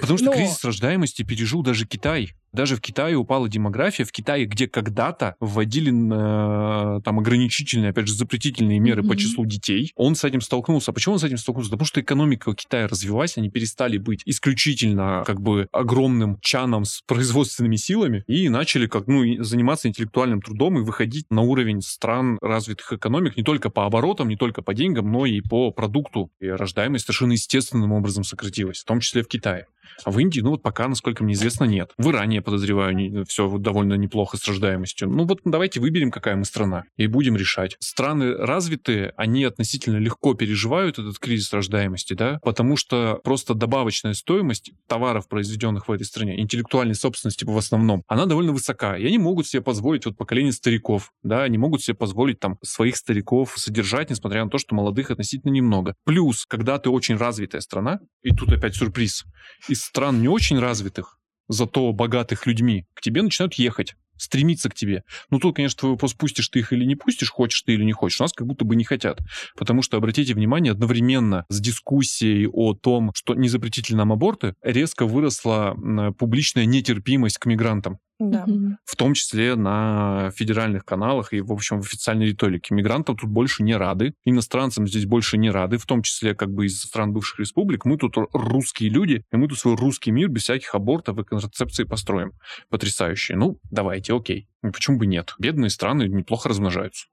Потому 0.00 0.18
что 0.18 0.26
Но... 0.26 0.32
кризис 0.32 0.62
рождаемости 0.64 1.22
пережил 1.22 1.62
даже 1.62 1.86
Китай. 1.86 2.34
Даже 2.52 2.76
в 2.76 2.82
Китае 2.82 3.16
упала 3.16 3.48
демография. 3.48 4.04
В 4.04 4.12
Китае, 4.12 4.44
где 4.44 4.68
когда-то 4.68 5.36
вводили 5.40 5.90
э, 5.90 7.00
там 7.00 7.18
ограничительные, 7.18 7.90
опять 7.90 8.08
же, 8.08 8.14
запретительные 8.14 8.78
меры 8.78 9.02
mm-hmm. 9.02 9.08
по 9.08 9.16
числу 9.16 9.46
детей, 9.46 9.92
он 9.96 10.14
с 10.14 10.24
этим 10.24 10.42
столкнулся. 10.42 10.90
А 10.90 10.94
почему 10.94 11.14
он 11.14 11.18
с 11.18 11.24
этим 11.24 11.38
столкнулся? 11.38 11.70
Потому 11.70 11.86
что 11.86 12.00
экономика 12.02 12.54
Китая 12.54 12.88
развивалась, 12.88 13.38
они 13.38 13.48
перестали 13.48 13.96
быть 13.96 14.22
исключительно 14.26 15.24
как 15.26 15.40
бы 15.40 15.68
огромным 15.72 16.38
чаном 16.42 16.84
с 16.84 17.00
производственными 17.06 17.76
силами 17.76 18.22
и 18.26 18.50
начали 18.50 18.86
как 18.86 19.06
ну 19.06 19.42
заниматься 19.42 19.88
интеллектуальным 19.88 20.42
трудом 20.42 20.78
и 20.78 20.82
выходить 20.82 21.26
на 21.30 21.40
уровень 21.40 21.80
стран 21.80 22.38
развитых 22.42 22.92
экономик 22.92 23.36
не 23.36 23.42
только 23.42 23.70
по 23.70 23.86
оборотам, 23.86 24.28
не 24.28 24.36
только 24.36 24.62
по 24.62 24.74
деньгам, 24.74 25.10
но 25.10 25.26
и 25.26 25.40
по 25.40 25.70
продукту. 25.70 26.30
И 26.40 26.48
рождаемость 26.48 27.06
совершенно 27.06 27.32
естественным 27.32 27.92
образом 27.92 28.24
сократилась, 28.24 28.80
в 28.80 28.84
том 28.84 29.00
числе 29.00 29.22
в 29.22 29.28
Китае. 29.28 29.66
А 30.04 30.10
в 30.10 30.18
Индии, 30.18 30.40
ну 30.40 30.50
вот 30.50 30.62
пока, 30.62 30.88
насколько 30.88 31.24
мне 31.24 31.34
известно, 31.34 31.64
нет. 31.64 31.92
В 31.98 32.10
Иране, 32.10 32.36
я 32.36 32.42
подозреваю, 32.42 32.94
не, 32.94 33.24
все 33.24 33.48
вот 33.48 33.62
довольно 33.62 33.94
неплохо 33.94 34.36
с 34.36 34.46
рождаемостью. 34.46 35.08
Ну 35.08 35.24
вот 35.24 35.40
давайте 35.44 35.80
выберем, 35.80 36.10
какая 36.10 36.36
мы 36.36 36.44
страна, 36.44 36.84
и 36.96 37.06
будем 37.06 37.36
решать. 37.36 37.76
Страны 37.80 38.34
развитые, 38.34 39.12
они 39.16 39.44
относительно 39.44 39.98
легко 39.98 40.34
переживают 40.34 40.98
этот 40.98 41.18
кризис 41.18 41.52
рождаемости, 41.52 42.14
да, 42.14 42.38
потому 42.42 42.76
что 42.76 43.20
просто 43.22 43.54
добавочная 43.54 44.14
стоимость 44.14 44.72
товаров, 44.86 45.28
произведенных 45.28 45.88
в 45.88 45.92
этой 45.92 46.04
стране, 46.04 46.40
интеллектуальной 46.40 46.94
собственности 46.94 47.44
в 47.44 47.56
основном, 47.56 48.02
она 48.06 48.26
довольно 48.26 48.52
высока. 48.52 48.96
И 48.96 49.06
они 49.06 49.18
могут 49.18 49.46
себе 49.46 49.62
позволить, 49.62 50.06
вот 50.06 50.16
поколение 50.16 50.52
стариков, 50.52 51.12
да, 51.22 51.42
они 51.42 51.58
могут 51.58 51.82
себе 51.82 51.94
позволить 51.94 52.40
там 52.40 52.58
своих 52.62 52.96
стариков 52.96 53.54
содержать, 53.56 54.10
несмотря 54.10 54.44
на 54.44 54.50
то, 54.50 54.58
что 54.58 54.74
молодых 54.74 55.10
относительно 55.10 55.50
немного. 55.50 55.94
Плюс, 56.04 56.46
когда 56.46 56.78
ты 56.78 56.90
очень 56.90 57.16
развитая 57.16 57.60
страна, 57.60 58.00
и 58.22 58.30
тут 58.34 58.52
опять 58.52 58.74
сюрприз, 58.74 59.24
из 59.72 59.82
стран 59.82 60.20
не 60.20 60.28
очень 60.28 60.58
развитых, 60.58 61.18
зато 61.48 61.92
богатых 61.92 62.46
людьми, 62.46 62.86
к 62.94 63.00
тебе 63.00 63.22
начинают 63.22 63.54
ехать 63.54 63.94
стремиться 64.16 64.70
к 64.70 64.74
тебе. 64.74 65.02
Ну, 65.30 65.40
тут, 65.40 65.56
конечно, 65.56 65.80
твой 65.80 65.92
вопрос, 65.92 66.14
пустишь 66.14 66.48
ты 66.48 66.60
их 66.60 66.72
или 66.72 66.84
не 66.84 66.94
пустишь, 66.94 67.30
хочешь 67.30 67.62
ты 67.62 67.74
или 67.74 67.82
не 67.82 67.92
хочешь. 67.92 68.20
У 68.20 68.24
нас 68.24 68.32
как 68.32 68.46
будто 68.46 68.64
бы 68.64 68.76
не 68.76 68.84
хотят. 68.84 69.18
Потому 69.56 69.82
что, 69.82 69.96
обратите 69.96 70.34
внимание, 70.34 70.72
одновременно 70.72 71.44
с 71.48 71.60
дискуссией 71.60 72.46
о 72.46 72.74
том, 72.74 73.10
что 73.14 73.34
не 73.34 73.48
запретить 73.48 73.90
ли 73.90 73.96
нам 73.96 74.12
аборты, 74.12 74.54
резко 74.62 75.06
выросла 75.06 75.76
публичная 76.18 76.66
нетерпимость 76.66 77.38
к 77.38 77.46
мигрантам. 77.46 77.98
Да. 78.18 78.46
В 78.84 78.96
том 78.96 79.14
числе 79.14 79.56
на 79.56 80.30
федеральных 80.34 80.84
каналах 80.84 81.32
и, 81.32 81.40
в 81.40 81.52
общем, 81.52 81.80
в 81.80 81.86
официальной 81.86 82.26
риторике. 82.26 82.74
Мигрантам 82.74 83.16
тут 83.16 83.28
больше 83.28 83.62
не 83.62 83.74
рады, 83.74 84.14
иностранцам 84.24 84.86
здесь 84.86 85.06
больше 85.06 85.38
не 85.38 85.50
рады, 85.50 85.78
в 85.78 85.86
том 85.86 86.02
числе 86.02 86.34
как 86.34 86.50
бы 86.50 86.66
из 86.66 86.80
стран 86.80 87.12
бывших 87.12 87.40
республик. 87.40 87.84
Мы 87.84 87.96
тут 87.96 88.14
русские 88.32 88.90
люди, 88.90 89.24
и 89.32 89.36
мы 89.36 89.48
тут 89.48 89.58
свой 89.58 89.76
русский 89.76 90.10
мир 90.12 90.28
без 90.28 90.42
всяких 90.42 90.74
абортов 90.74 91.18
и 91.18 91.24
контрацепции 91.24 91.84
построим. 91.84 92.32
Потрясающе. 92.68 93.34
Ну, 93.36 93.58
давайте, 93.70 94.14
окей. 94.14 94.48
Почему 94.60 94.98
бы 94.98 95.06
нет? 95.06 95.34
Бедные 95.38 95.70
страны 95.70 96.04
неплохо 96.04 96.48
размножаются. 96.48 97.06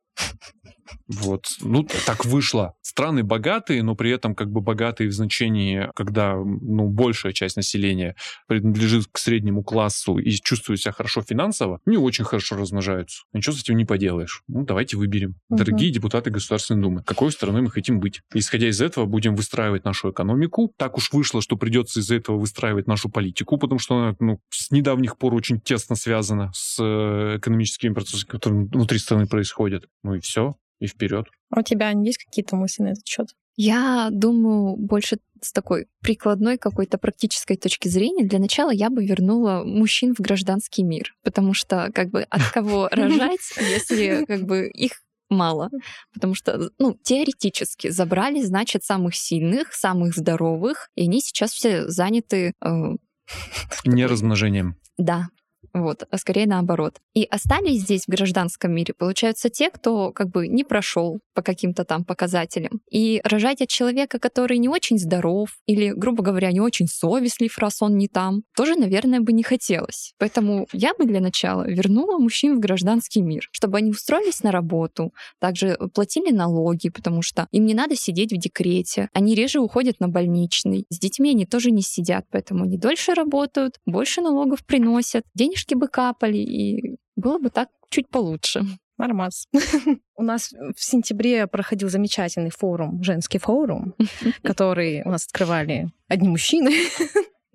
Вот. 1.09 1.55
Ну, 1.61 1.87
так 2.05 2.25
вышло. 2.25 2.75
Страны 2.81 3.23
богатые, 3.23 3.81
но 3.81 3.95
при 3.95 4.11
этом 4.11 4.35
как 4.35 4.51
бы 4.51 4.61
богатые 4.61 5.09
в 5.09 5.13
значении, 5.13 5.89
когда 5.95 6.35
ну, 6.35 6.87
большая 6.87 7.33
часть 7.33 7.55
населения 7.55 8.15
принадлежит 8.47 9.07
к 9.11 9.17
среднему 9.17 9.63
классу 9.63 10.17
и 10.17 10.31
чувствует 10.31 10.81
себя 10.81 10.91
хорошо 10.91 11.21
финансово, 11.21 11.81
не 11.85 11.97
очень 11.97 12.25
хорошо 12.25 12.57
размножаются. 12.57 13.23
Ничего 13.33 13.55
с 13.55 13.61
этим 13.61 13.77
не 13.77 13.85
поделаешь. 13.85 14.43
Ну, 14.47 14.63
давайте 14.65 14.97
выберем. 14.97 15.35
Угу. 15.49 15.57
Дорогие 15.57 15.91
депутаты 15.91 16.29
Государственной 16.29 16.81
Думы, 16.81 17.03
какой 17.03 17.31
страной 17.31 17.61
мы 17.61 17.71
хотим 17.71 17.99
быть? 17.99 18.21
Исходя 18.33 18.69
из 18.69 18.79
этого, 18.79 19.05
будем 19.05 19.35
выстраивать 19.35 19.85
нашу 19.85 20.11
экономику. 20.11 20.73
Так 20.77 20.97
уж 20.97 21.11
вышло, 21.11 21.41
что 21.41 21.57
придется 21.57 22.01
из-за 22.01 22.15
этого 22.15 22.37
выстраивать 22.37 22.87
нашу 22.87 23.09
политику, 23.09 23.57
потому 23.57 23.79
что 23.79 23.97
она 23.97 24.15
ну, 24.19 24.41
с 24.49 24.69
недавних 24.69 25.17
пор 25.17 25.33
очень 25.33 25.59
тесно 25.59 25.95
связана 25.95 26.51
с 26.53 26.77
э, 26.79 27.37
экономическими 27.37 27.93
процессами, 27.93 28.29
которые 28.29 28.65
внутри 28.67 28.99
страны 28.99 29.25
происходят. 29.25 29.85
Ну 30.09 30.15
и 30.15 30.19
все 30.21 30.55
и 30.79 30.87
вперед. 30.87 31.27
А 31.51 31.59
у 31.59 31.63
тебя 31.63 31.91
есть 31.91 32.23
какие-то 32.23 32.55
мысли 32.55 32.81
на 32.81 32.87
этот 32.89 33.05
счет? 33.05 33.27
Я 33.55 34.09
думаю, 34.11 34.75
больше 34.75 35.19
с 35.41 35.51
такой 35.51 35.87
прикладной 36.01 36.57
какой-то 36.57 36.97
практической 36.97 37.57
точки 37.57 37.89
зрения, 37.89 38.25
для 38.25 38.39
начала 38.39 38.71
я 38.71 38.89
бы 38.89 39.05
вернула 39.05 39.63
мужчин 39.63 40.15
в 40.15 40.19
гражданский 40.19 40.83
мир, 40.83 41.13
потому 41.23 41.53
что 41.53 41.91
как 41.93 42.09
бы 42.09 42.23
от 42.23 42.41
кого 42.51 42.87
рожать, 42.91 43.51
если 43.59 44.25
как 44.25 44.45
бы 44.45 44.67
их 44.67 44.93
мало, 45.29 45.69
потому 46.11 46.33
что, 46.33 46.71
ну, 46.79 46.97
теоретически 47.03 47.89
забрали, 47.89 48.41
значит, 48.41 48.83
самых 48.83 49.15
сильных, 49.15 49.73
самых 49.73 50.15
здоровых, 50.15 50.89
и 50.95 51.03
они 51.03 51.21
сейчас 51.21 51.51
все 51.51 51.87
заняты... 51.87 52.53
Э, 52.65 52.95
Не 53.85 54.07
размножением. 54.07 54.75
Да, 54.97 55.27
вот, 55.73 56.03
а 56.09 56.17
скорее 56.17 56.47
наоборот. 56.47 56.95
И 57.13 57.23
остались 57.23 57.81
здесь 57.81 58.05
в 58.05 58.09
гражданском 58.09 58.73
мире, 58.73 58.93
получаются 58.97 59.49
те, 59.49 59.69
кто 59.69 60.11
как 60.11 60.29
бы 60.29 60.47
не 60.47 60.63
прошел 60.63 61.19
по 61.33 61.41
каким-то 61.41 61.85
там 61.85 62.03
показателям. 62.03 62.81
И 62.91 63.21
рожать 63.23 63.61
от 63.61 63.69
человека, 63.69 64.19
который 64.19 64.57
не 64.57 64.69
очень 64.69 64.97
здоров 64.97 65.49
или, 65.65 65.91
грубо 65.91 66.23
говоря, 66.23 66.51
не 66.51 66.59
очень 66.59 66.87
совестлив, 66.87 67.57
раз 67.57 67.81
он 67.81 67.97
не 67.97 68.07
там, 68.07 68.43
тоже, 68.55 68.75
наверное, 68.75 69.21
бы 69.21 69.31
не 69.31 69.43
хотелось. 69.43 70.13
Поэтому 70.17 70.67
я 70.73 70.93
бы 70.93 71.05
для 71.05 71.21
начала 71.21 71.67
вернула 71.67 72.17
мужчин 72.17 72.57
в 72.57 72.59
гражданский 72.59 73.21
мир, 73.21 73.47
чтобы 73.51 73.77
они 73.77 73.91
устроились 73.91 74.43
на 74.43 74.51
работу, 74.51 75.13
также 75.39 75.77
платили 75.93 76.31
налоги, 76.31 76.89
потому 76.89 77.21
что 77.21 77.47
им 77.51 77.65
не 77.65 77.73
надо 77.73 77.95
сидеть 77.95 78.33
в 78.33 78.37
декрете, 78.37 79.09
они 79.13 79.35
реже 79.35 79.59
уходят 79.59 79.99
на 79.99 80.07
больничный. 80.07 80.85
С 80.89 80.99
детьми 80.99 81.31
они 81.31 81.45
тоже 81.45 81.71
не 81.71 81.81
сидят, 81.81 82.25
поэтому 82.31 82.63
они 82.63 82.77
дольше 82.77 83.13
работают, 83.13 83.75
больше 83.85 84.21
налогов 84.21 84.65
приносят, 84.65 85.23
денег 85.33 85.57
денежки 85.59 85.75
бы 85.75 85.87
капали, 85.87 86.37
и 86.37 86.97
было 87.15 87.39
бы 87.39 87.49
так 87.49 87.69
чуть 87.89 88.09
получше. 88.09 88.61
Нормас. 88.97 89.47
У 90.15 90.23
нас 90.23 90.53
в 90.75 90.83
сентябре 90.83 91.47
проходил 91.47 91.89
замечательный 91.89 92.51
форум, 92.51 93.03
женский 93.03 93.39
форум, 93.39 93.95
который 94.43 95.03
у 95.05 95.09
нас 95.09 95.25
открывали 95.25 95.89
одни 96.09 96.27
мужчины. 96.27 96.71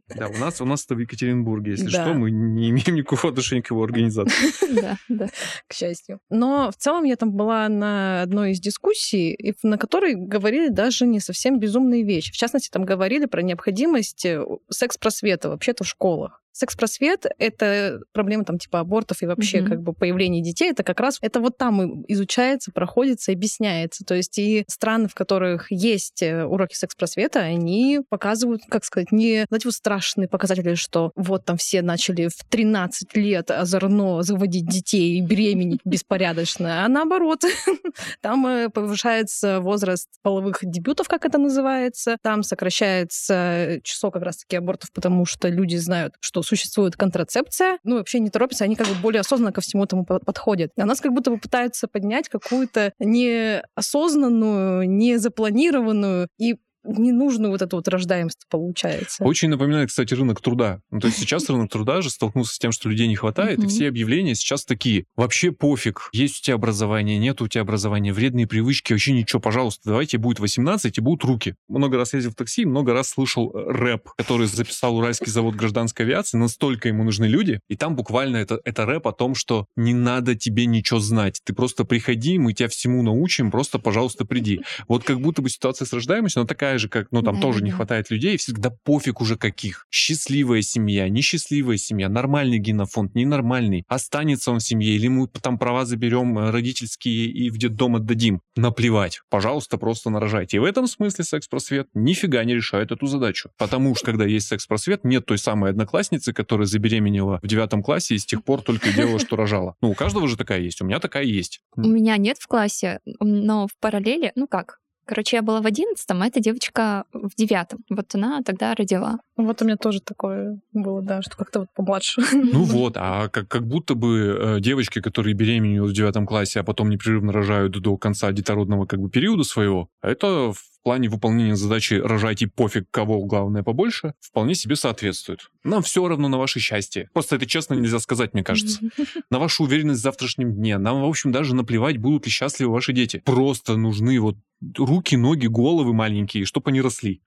Да, 0.08 0.28
у 0.28 0.36
нас, 0.36 0.60
у 0.60 0.64
нас 0.66 0.84
это 0.84 0.94
в 0.94 0.98
Екатеринбурге, 0.98 1.72
если 1.72 1.90
да. 1.90 2.04
что, 2.04 2.14
мы 2.14 2.30
не 2.30 2.70
имеем 2.70 2.94
никакого 2.94 3.30
отношения 3.30 3.62
к 3.62 3.70
его 3.70 3.82
организации. 3.82 4.74
Да, 4.74 4.96
да, 5.08 5.28
к 5.66 5.72
счастью. 5.72 6.20
Но 6.30 6.70
в 6.70 6.76
целом 6.76 7.04
я 7.04 7.16
там 7.16 7.32
была 7.32 7.68
на 7.68 8.22
одной 8.22 8.52
из 8.52 8.60
дискуссий, 8.60 9.54
на 9.62 9.78
которой 9.78 10.14
говорили 10.14 10.68
даже 10.68 11.06
не 11.06 11.20
совсем 11.20 11.58
безумные 11.58 12.04
вещи. 12.04 12.32
В 12.32 12.36
частности, 12.36 12.70
там 12.70 12.84
говорили 12.84 13.24
про 13.24 13.42
необходимость 13.42 14.26
э, 14.26 14.44
секс-просвета 14.70 15.48
вообще-то 15.48 15.84
в 15.84 15.88
школах. 15.88 16.43
Секс-просвет— 16.54 17.26
это 17.38 18.00
проблема 18.12 18.44
там 18.44 18.58
типа 18.58 18.78
абортов 18.78 19.22
и 19.22 19.26
вообще 19.26 19.58
mm-hmm. 19.58 19.68
как 19.68 19.82
бы 19.82 19.92
появления 19.92 20.40
детей. 20.40 20.70
Это 20.70 20.84
как 20.84 21.00
раз, 21.00 21.18
это 21.20 21.40
вот 21.40 21.58
там 21.58 22.04
изучается, 22.06 22.70
проходится, 22.70 23.32
объясняется. 23.32 24.04
То 24.04 24.14
есть 24.14 24.38
и 24.38 24.64
страны, 24.68 25.08
в 25.08 25.14
которых 25.14 25.66
есть 25.72 26.22
э, 26.22 26.44
уроки 26.44 26.76
секс-просвета, 26.76 27.40
они 27.40 28.02
показывают, 28.08 28.62
как 28.68 28.84
сказать, 28.84 29.10
не, 29.10 29.46
знаете, 29.48 29.66
вот 29.66 29.74
страшные 29.74 30.28
показатели, 30.28 30.74
что 30.74 31.10
вот 31.16 31.44
там 31.44 31.56
все 31.56 31.82
начали 31.82 32.28
в 32.28 32.44
13 32.48 33.16
лет 33.16 33.50
озорно 33.50 34.22
заводить 34.22 34.66
детей 34.66 35.18
и 35.18 35.22
беременеть 35.22 35.80
беспорядочно, 35.84 36.84
а 36.84 36.88
наоборот, 36.88 37.42
там 38.20 38.46
э, 38.46 38.68
повышается 38.68 39.58
возраст 39.58 40.08
половых 40.22 40.58
дебютов, 40.62 41.08
как 41.08 41.24
это 41.24 41.38
называется, 41.38 42.16
там 42.22 42.44
сокращается 42.44 43.80
число 43.82 44.12
как 44.12 44.22
раз-таки 44.22 44.54
абортов, 44.54 44.92
потому 44.92 45.26
что 45.26 45.48
люди 45.48 45.74
знают, 45.76 46.14
что 46.20 46.43
существует 46.44 46.96
контрацепция, 46.96 47.78
ну, 47.84 47.96
вообще 47.96 48.20
не 48.20 48.30
торопятся, 48.30 48.64
они 48.64 48.76
как 48.76 48.86
бы 48.86 48.94
более 48.94 49.20
осознанно 49.20 49.52
ко 49.52 49.60
всему 49.60 49.84
этому 49.84 50.04
подходят. 50.04 50.70
А 50.76 50.84
нас 50.86 51.00
как 51.00 51.12
будто 51.12 51.30
бы 51.30 51.38
пытаются 51.38 51.88
поднять 51.88 52.28
какую-то 52.28 52.92
неосознанную, 52.98 54.88
незапланированную 54.88 56.28
и 56.38 56.56
ненужную 56.84 57.50
вот 57.50 57.62
эту 57.62 57.76
вот 57.76 57.88
рождаемость 57.88 58.46
получается. 58.48 59.24
Очень 59.24 59.48
напоминает, 59.48 59.88
кстати, 59.88 60.14
рынок 60.14 60.40
труда. 60.40 60.80
Ну, 60.90 61.00
то 61.00 61.06
есть 61.06 61.18
сейчас 61.18 61.48
рынок 61.48 61.70
труда 61.70 62.02
же 62.02 62.10
столкнулся 62.10 62.54
с 62.54 62.58
тем, 62.58 62.72
что 62.72 62.88
людей 62.88 63.08
не 63.08 63.16
хватает, 63.16 63.62
и 63.62 63.66
все 63.66 63.88
объявления 63.88 64.34
сейчас 64.34 64.64
такие. 64.64 65.06
Вообще 65.16 65.52
пофиг, 65.52 66.10
есть 66.12 66.40
у 66.40 66.42
тебя 66.42 66.54
образование, 66.54 67.18
нет 67.18 67.40
у 67.40 67.48
тебя 67.48 67.62
образования, 67.62 68.12
вредные 68.12 68.46
привычки, 68.46 68.92
вообще 68.92 69.12
ничего, 69.12 69.40
пожалуйста, 69.40 69.82
давайте 69.90 70.18
будет 70.18 70.40
18 70.40 70.96
и 70.96 71.00
будут 71.00 71.24
руки. 71.24 71.54
Много 71.68 71.96
раз 71.96 72.14
ездил 72.14 72.32
в 72.32 72.34
такси, 72.34 72.64
много 72.64 72.92
раз 72.92 73.08
слышал 73.08 73.52
э, 73.54 73.72
рэп, 73.72 74.10
который 74.16 74.46
записал 74.46 74.96
Уральский 74.96 75.30
завод 75.30 75.54
гражданской 75.54 76.04
авиации, 76.04 76.36
настолько 76.36 76.88
ему 76.88 77.04
нужны 77.04 77.24
люди, 77.24 77.60
и 77.68 77.76
там 77.76 77.96
буквально 77.96 78.36
это, 78.36 78.60
это 78.64 78.86
рэп 78.86 79.08
о 79.08 79.12
том, 79.12 79.34
что 79.34 79.66
не 79.76 79.94
надо 79.94 80.34
тебе 80.34 80.66
ничего 80.66 81.00
знать, 81.00 81.40
ты 81.44 81.54
просто 81.54 81.84
приходи, 81.84 82.38
мы 82.38 82.52
тебя 82.52 82.68
всему 82.68 83.02
научим, 83.02 83.50
просто, 83.50 83.78
пожалуйста, 83.78 84.24
приди. 84.24 84.60
Вот 84.88 85.04
как 85.04 85.20
будто 85.20 85.42
бы 85.42 85.50
ситуация 85.50 85.86
с 85.86 85.92
рождаемостью, 85.92 86.40
она 86.40 86.46
такая 86.46 86.73
такая 86.74 86.78
же, 86.78 86.88
как, 86.88 87.12
ну, 87.12 87.22
там 87.22 87.36
да, 87.36 87.40
тоже 87.40 87.60
да. 87.60 87.66
не 87.66 87.70
хватает 87.70 88.10
людей, 88.10 88.36
всегда 88.36 88.70
пофиг 88.70 89.20
уже 89.20 89.36
каких. 89.36 89.86
Счастливая 89.90 90.62
семья, 90.62 91.08
несчастливая 91.08 91.76
семья, 91.76 92.08
нормальный 92.08 92.58
генофонд, 92.58 93.14
ненормальный. 93.14 93.84
Останется 93.88 94.50
он 94.50 94.58
в 94.58 94.62
семье, 94.62 94.94
или 94.94 95.08
мы 95.08 95.28
там 95.28 95.58
права 95.58 95.84
заберем 95.84 96.38
э, 96.38 96.50
родительские 96.50 97.26
и 97.26 97.50
в 97.50 97.58
детдом 97.58 97.96
отдадим. 97.96 98.40
Наплевать. 98.56 99.20
Пожалуйста, 99.30 99.78
просто 99.78 100.10
нарожайте. 100.10 100.56
И 100.56 100.60
в 100.60 100.64
этом 100.64 100.86
смысле 100.86 101.24
секс-просвет 101.24 101.88
нифига 101.94 102.42
не 102.44 102.54
решает 102.54 102.90
эту 102.90 103.06
задачу. 103.06 103.50
Потому 103.56 103.94
что, 103.94 104.06
когда 104.06 104.24
есть 104.24 104.48
секс-просвет, 104.48 105.04
нет 105.04 105.26
той 105.26 105.38
самой 105.38 105.70
одноклассницы, 105.70 106.32
которая 106.32 106.66
забеременела 106.66 107.38
в 107.42 107.46
девятом 107.46 107.82
классе 107.82 108.14
и 108.14 108.18
с 108.18 108.26
тех 108.26 108.42
пор 108.42 108.62
только 108.62 108.92
делала, 108.92 109.18
что 109.18 109.36
рожала. 109.36 109.76
Ну, 109.80 109.90
у 109.90 109.94
каждого 109.94 110.26
же 110.28 110.36
такая 110.36 110.60
есть. 110.60 110.80
У 110.80 110.84
меня 110.84 110.98
такая 110.98 111.24
есть. 111.24 111.60
У 111.76 111.82
меня 111.82 112.16
нет 112.16 112.38
в 112.38 112.46
классе, 112.46 113.00
но 113.20 113.66
в 113.66 113.78
параллели, 113.80 114.32
ну 114.34 114.46
как, 114.46 114.78
Короче, 115.06 115.36
я 115.36 115.42
была 115.42 115.60
в 115.60 115.66
одиннадцатом, 115.66 116.22
а 116.22 116.26
эта 116.26 116.40
девочка 116.40 117.04
в 117.12 117.34
девятом. 117.36 117.80
Вот 117.90 118.14
она 118.14 118.42
тогда 118.42 118.74
родила. 118.74 119.18
Вот 119.36 119.60
у 119.60 119.64
меня 119.64 119.76
тоже 119.76 120.00
такое 120.00 120.60
было, 120.72 121.02
да, 121.02 121.22
что 121.22 121.36
как-то 121.36 121.60
вот 121.60 121.68
помладше. 121.74 122.22
Ну 122.32 122.62
вот, 122.62 122.96
а 122.96 123.28
как, 123.28 123.48
как 123.48 123.66
будто 123.66 123.94
бы 123.94 124.38
э, 124.38 124.60
девочки, 124.60 125.00
которые 125.00 125.34
беременеют 125.34 125.90
в 125.90 125.94
девятом 125.94 126.26
классе, 126.26 126.60
а 126.60 126.64
потом 126.64 126.88
непрерывно 126.88 127.32
рожают 127.32 127.72
до 127.72 127.96
конца 127.96 128.30
детородного 128.32 128.86
как 128.86 129.00
бы 129.00 129.10
периода 129.10 129.44
своего, 129.44 129.88
это 130.02 130.52
в 130.52 130.73
плане 130.84 131.08
выполнения 131.08 131.56
задачи 131.56 131.94
«рожайте 131.94 132.46
пофиг 132.46 132.86
кого, 132.90 133.24
главное 133.24 133.62
побольше» 133.62 134.14
вполне 134.20 134.54
себе 134.54 134.76
соответствует. 134.76 135.50
Нам 135.64 135.82
все 135.82 136.06
равно 136.06 136.28
на 136.28 136.38
ваше 136.38 136.60
счастье. 136.60 137.10
Просто 137.12 137.36
это 137.36 137.46
честно 137.46 137.74
нельзя 137.74 137.98
сказать, 137.98 138.34
мне 138.34 138.44
кажется. 138.44 138.80
На 139.30 139.38
вашу 139.38 139.64
уверенность 139.64 140.00
в 140.00 140.02
завтрашнем 140.02 140.54
дне. 140.54 140.78
Нам, 140.78 141.00
в 141.00 141.06
общем, 141.06 141.32
даже 141.32 141.54
наплевать, 141.54 141.96
будут 141.96 142.26
ли 142.26 142.30
счастливы 142.30 142.72
ваши 142.72 142.92
дети. 142.92 143.22
Просто 143.24 143.76
нужны 143.76 144.20
вот 144.20 144.36
руки, 144.76 145.16
ноги, 145.16 145.46
головы 145.46 145.92
маленькие, 145.94 146.44
чтобы 146.44 146.70
они 146.70 146.80
росли. 146.80 147.22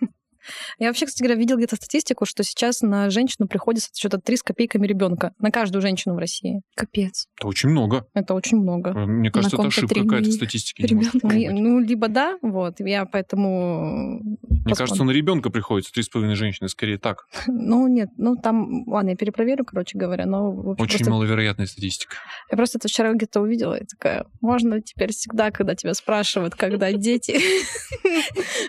Я 0.80 0.86
вообще, 0.88 1.04
кстати 1.04 1.22
говоря, 1.22 1.38
видел 1.38 1.58
где-то 1.58 1.76
статистику, 1.76 2.24
что 2.24 2.42
сейчас 2.42 2.80
на 2.80 3.10
женщину 3.10 3.46
приходится 3.46 3.90
что-то 3.94 4.18
3 4.18 4.36
с 4.38 4.42
копейками 4.42 4.86
ребенка. 4.86 5.34
На 5.38 5.50
каждую 5.50 5.82
женщину 5.82 6.14
в 6.14 6.18
России. 6.18 6.62
Капец. 6.74 7.26
Это 7.38 7.48
очень 7.48 7.68
много. 7.68 8.06
Это 8.14 8.32
очень 8.32 8.56
много. 8.56 8.90
Э, 8.90 9.04
мне 9.04 9.30
кажется, 9.30 9.58
это 9.58 9.66
ошибка 9.66 10.00
какая-то 10.02 10.32
статистики. 10.32 10.88
Ну, 11.22 11.80
либо 11.80 12.08
да, 12.08 12.38
вот. 12.40 12.80
Я 12.80 13.04
поэтому... 13.04 14.20
Мне 14.64 14.74
кажется, 14.74 15.04
на 15.04 15.10
ребенка 15.10 15.50
приходится 15.50 15.92
3,5 15.92 16.34
женщины, 16.34 16.68
скорее 16.70 16.96
так. 16.96 17.26
Ну, 17.46 17.86
нет, 17.86 18.08
ну 18.16 18.36
там, 18.36 18.88
ладно, 18.88 19.10
я 19.10 19.16
перепроверю, 19.16 19.66
короче 19.66 19.98
говоря, 19.98 20.24
но... 20.24 20.50
Очень 20.50 20.76
просто... 20.76 21.10
маловероятная 21.10 21.66
статистика. 21.66 22.16
Я 22.50 22.56
просто 22.56 22.78
это 22.78 22.88
вчера 22.88 23.12
где-то 23.12 23.42
увидела 23.42 23.74
и 23.74 23.84
такая, 23.84 24.24
можно 24.40 24.80
теперь 24.80 25.12
всегда, 25.12 25.50
когда 25.50 25.74
тебя 25.74 25.92
спрашивают, 25.92 26.54
когда 26.54 26.90
дети, 26.92 27.38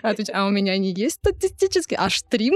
а 0.32 0.46
у 0.46 0.50
меня 0.50 0.76
не 0.76 0.92
есть 0.92 1.16
статистически, 1.16 1.96
аж 2.04 2.22
три. 2.22 2.52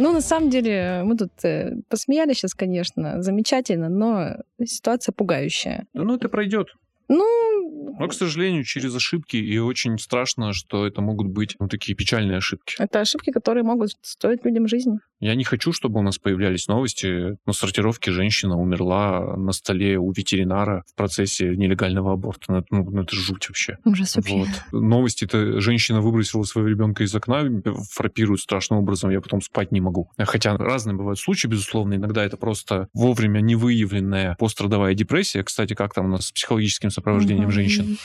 Ну, 0.00 0.12
на 0.12 0.20
самом 0.20 0.48
деле, 0.48 1.02
мы 1.02 1.16
тут 1.16 1.32
э, 1.42 1.74
посмеялись 1.88 2.36
сейчас, 2.36 2.54
конечно, 2.54 3.20
замечательно, 3.20 3.88
но 3.88 4.36
ситуация 4.64 5.12
пугающая. 5.12 5.86
Ну, 5.92 6.14
это 6.14 6.28
пройдет. 6.28 6.68
Ну, 7.08 7.96
Но, 7.98 8.06
к 8.08 8.12
сожалению, 8.12 8.64
через 8.64 8.94
ошибки, 8.94 9.36
и 9.36 9.58
очень 9.58 9.98
страшно, 9.98 10.52
что 10.52 10.86
это 10.86 11.00
могут 11.00 11.28
быть 11.28 11.56
ну, 11.58 11.68
такие 11.68 11.94
печальные 11.96 12.38
ошибки. 12.38 12.74
это 12.78 13.00
ошибки, 13.00 13.30
которые 13.30 13.64
могут 13.64 13.92
стоить 14.02 14.44
людям 14.44 14.68
жизни. 14.68 14.98
Я 15.20 15.34
не 15.34 15.42
хочу, 15.42 15.72
чтобы 15.72 15.98
у 15.98 16.02
нас 16.02 16.18
появлялись 16.18 16.68
новости. 16.68 17.36
На 17.44 17.52
сортировке 17.52 18.12
женщина 18.12 18.56
умерла 18.56 19.36
на 19.36 19.52
столе 19.52 19.98
у 19.98 20.12
ветеринара 20.12 20.84
в 20.86 20.94
процессе 20.94 21.56
нелегального 21.56 22.12
аборта. 22.12 22.44
Ну, 22.48 22.58
это, 22.58 22.66
ну, 22.70 22.88
ну, 22.88 23.02
это 23.02 23.16
жуть 23.16 23.48
вообще. 23.48 23.78
Ужас 23.84 24.14
вообще. 24.14 24.36
Вот. 24.36 24.48
Новости-то 24.72 25.60
женщина 25.60 26.00
выбросила 26.00 26.44
своего 26.44 26.68
ребенка 26.68 27.02
из 27.02 27.14
окна, 27.14 27.42
фрапирует 27.90 28.40
страшным 28.40 28.78
образом, 28.78 29.10
я 29.10 29.20
потом 29.20 29.40
спать 29.42 29.72
не 29.72 29.80
могу. 29.80 30.10
Хотя 30.18 30.56
разные 30.56 30.96
бывают 30.96 31.18
случаи, 31.18 31.48
безусловно. 31.48 31.94
Иногда 31.94 32.24
это 32.24 32.36
просто 32.36 32.88
вовремя 32.92 33.40
не 33.40 33.56
выявленная 33.56 34.36
пострадовая 34.38 34.94
депрессия. 34.94 35.42
Кстати, 35.42 35.74
как 35.74 35.94
там 35.94 36.06
у 36.06 36.08
нас 36.10 36.26
с 36.26 36.32
психологическим 36.32 36.90
сопровождением 36.98 37.44
Мгм. 37.44 37.52
женщин? 37.52 37.96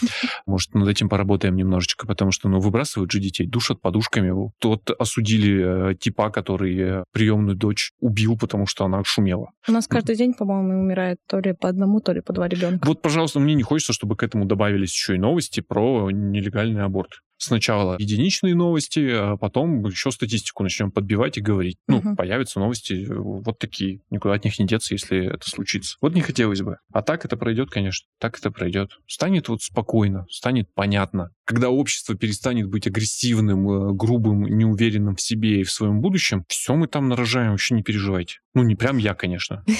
Может, 0.46 0.74
над 0.74 0.88
этим 0.88 1.10
поработаем 1.10 1.56
немножечко, 1.56 2.08
потому 2.08 2.32
что, 2.32 2.50
ну, 2.50 2.60
выбрасывают 2.60 3.12
же 3.12 3.20
детей, 3.20 3.48
душат 3.48 3.82
подушками. 3.82 4.34
Тот 4.60 4.90
осудили 4.98 5.92
э, 5.92 5.96
типа, 5.96 6.30
который 6.30 6.78
э, 6.78 7.04
приемную 7.12 7.56
дочь 7.56 7.92
убил, 8.00 8.38
потому 8.38 8.66
что 8.66 8.86
она 8.86 9.02
шумела. 9.06 9.52
У 9.68 9.72
нас 9.72 9.88
каждый 9.88 10.16
день, 10.16 10.34
по-моему, 10.34 10.82
умирает 10.82 11.18
то 11.28 11.40
ли 11.40 11.54
по 11.54 11.70
одному, 11.70 12.00
то 12.00 12.14
ли 12.14 12.22
по 12.22 12.34
два 12.34 12.48
ребенка. 12.48 12.86
Вот, 12.88 13.02
пожалуйста, 13.02 13.40
мне 13.40 13.54
не 13.56 13.64
хочется, 13.64 13.94
чтобы 13.94 14.16
к 14.16 14.24
этому 14.24 14.46
добавились 14.46 14.92
еще 14.92 15.16
и 15.16 15.20
новости 15.20 15.62
про 15.62 16.10
нелегальный 16.12 16.84
аборт. 16.84 17.12
Сначала 17.44 17.98
единичные 18.00 18.56
новости, 18.56 19.06
а 19.12 19.36
потом 19.36 19.86
еще 19.86 20.12
статистику 20.12 20.64
начнем 20.64 20.92
подбивать 20.92 21.38
и 21.38 21.42
говорить. 21.42 21.78
Ну, 21.88 21.98
Мгм. 21.98 22.16
появятся 22.16 22.60
новости 22.60 23.06
э, 23.06 23.14
вот 23.14 23.60
такие. 23.60 24.00
Никуда 24.10 24.36
от 24.36 24.46
них 24.46 24.58
не 24.60 24.66
деться, 24.66 24.94
если 24.94 25.26
это 25.26 25.50
случится. 25.50 25.98
Вот 26.00 26.14
не 26.16 26.22
хотелось 26.22 26.62
бы. 26.62 26.78
А 26.94 27.02
так 27.02 27.26
это 27.26 27.36
пройдет, 27.36 27.70
конечно. 27.70 28.08
Так 28.18 28.38
это 28.38 28.50
пройдет. 28.50 28.92
Станет 29.08 29.50
вот 29.50 29.62
спокойно, 29.62 30.26
станет 30.30 30.70
понятно. 30.74 31.32
Когда 31.46 31.70
общество 31.70 32.16
перестанет 32.16 32.70
быть 32.70 32.88
агрессивным, 32.88 33.70
э, 33.70 33.94
грубым, 33.94 34.44
неуверенным 34.44 35.16
в 35.18 35.22
себе 35.22 35.60
и 35.60 35.64
в 35.64 35.72
своем 35.72 36.00
будущем, 36.00 36.46
все 36.48 36.76
мы 36.76 36.88
там 36.88 37.10
нарожаем, 37.10 37.52
вообще 37.52 37.76
не 37.76 37.84
переживайте. 37.84 38.38
Ну, 38.54 38.64
не 38.64 38.76
прям 38.76 38.98
я, 38.98 39.14
конечно. 39.16 39.66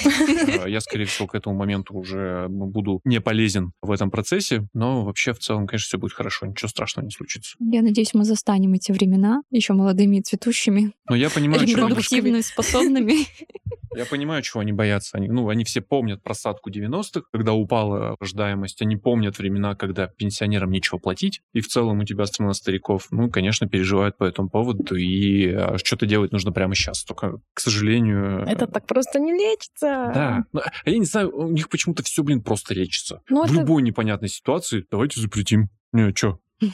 Э, 0.46 0.68
Я, 0.68 0.80
скорее 0.80 1.06
всего, 1.06 1.26
к 1.26 1.34
этому 1.34 1.56
моменту 1.56 1.94
уже 1.94 2.46
буду 2.48 3.00
не 3.04 3.20
полезен 3.20 3.72
в 3.82 3.90
этом 3.90 4.10
процессе, 4.10 4.66
но 4.74 5.04
вообще 5.04 5.32
в 5.32 5.38
целом, 5.38 5.66
конечно, 5.66 5.86
все 5.86 5.98
будет 5.98 6.12
хорошо, 6.12 6.46
ничего 6.46 6.68
страшного 6.68 7.06
не 7.06 7.10
случится. 7.12 7.53
Я 7.60 7.82
надеюсь, 7.82 8.14
мы 8.14 8.24
застанем 8.24 8.74
эти 8.74 8.92
времена 8.92 9.42
еще 9.50 9.72
молодыми 9.72 10.16
и 10.16 10.22
цветущими, 10.22 10.92
Но 11.08 11.16
я 11.16 11.30
понимаю, 11.30 11.66
репродуктивно 11.66 12.42
способными. 12.42 13.26
я 13.96 14.04
понимаю, 14.06 14.42
чего 14.42 14.60
они 14.60 14.72
боятся. 14.72 15.16
Они, 15.16 15.28
ну, 15.28 15.48
они 15.48 15.64
все 15.64 15.80
помнят 15.80 16.22
просадку 16.22 16.70
90-х, 16.70 17.22
когда 17.32 17.52
упала 17.52 18.16
рождаемость. 18.18 18.82
Они 18.82 18.96
помнят 18.96 19.38
времена, 19.38 19.74
когда 19.74 20.06
пенсионерам 20.06 20.70
нечего 20.70 20.98
платить, 20.98 21.42
и 21.52 21.60
в 21.60 21.68
целом 21.68 22.00
у 22.00 22.04
тебя 22.04 22.26
страна 22.26 22.54
стариков. 22.54 23.06
Ну, 23.10 23.30
конечно, 23.30 23.68
переживают 23.68 24.16
по 24.16 24.24
этому 24.24 24.50
поводу, 24.50 24.96
и 24.96 25.48
а, 25.52 25.76
что-то 25.78 26.06
делать 26.06 26.32
нужно 26.32 26.52
прямо 26.52 26.74
сейчас. 26.74 27.04
Только, 27.04 27.38
к 27.52 27.60
сожалению... 27.60 28.42
Это 28.46 28.66
так 28.66 28.86
просто 28.86 29.20
не 29.20 29.32
лечится. 29.32 30.10
Да. 30.14 30.44
Ну, 30.52 30.60
а 30.60 30.90
Я 30.90 30.98
не 30.98 31.04
знаю, 31.04 31.34
у 31.34 31.50
них 31.50 31.68
почему-то 31.68 32.02
все, 32.02 32.22
блин, 32.22 32.42
просто 32.42 32.74
лечится. 32.74 33.22
Ну, 33.28 33.42
В 33.42 33.44
это- 33.46 33.60
любой 33.60 33.82
непонятной 33.82 34.28
ситуации 34.28 34.84
давайте 34.90 35.20
запретим. 35.20 35.68
Не, 35.92 36.12
что? 36.14 36.38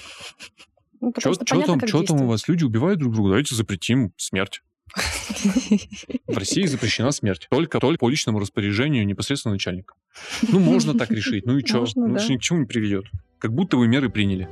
Ну, 1.01 1.13
Что 1.17 1.33
потому 1.33 1.63
что 1.63 1.79
там, 1.79 1.81
чё 1.81 2.03
там 2.03 2.23
у 2.23 2.27
вас? 2.27 2.47
Люди 2.49 2.65
убивают 2.65 2.99
друг 2.99 3.15
друга, 3.15 3.31
давайте 3.31 3.55
запретим 3.55 4.13
смерть. 4.17 4.63
В 6.27 6.37
России 6.37 6.65
запрещена 6.67 7.13
смерть. 7.13 7.47
Только, 7.51 7.79
только 7.79 7.99
по 7.99 8.09
личному 8.09 8.39
распоряжению 8.39 9.07
непосредственно 9.07 9.55
начальника. 9.55 9.95
Ну, 10.49 10.59
можно 10.59 10.95
так 10.95 11.11
решить. 11.11 11.47
Ну 11.47 11.59
и 11.59 11.65
что? 11.65 11.87
Ну, 11.95 12.15
да. 12.15 12.27
ни 12.27 12.37
к 12.37 12.41
чему 12.41 12.61
не 12.61 12.67
приведет. 12.67 13.07
Как 13.39 13.53
будто 13.55 13.77
вы 13.77 13.89
меры 13.89 14.11
приняли. 14.11 14.49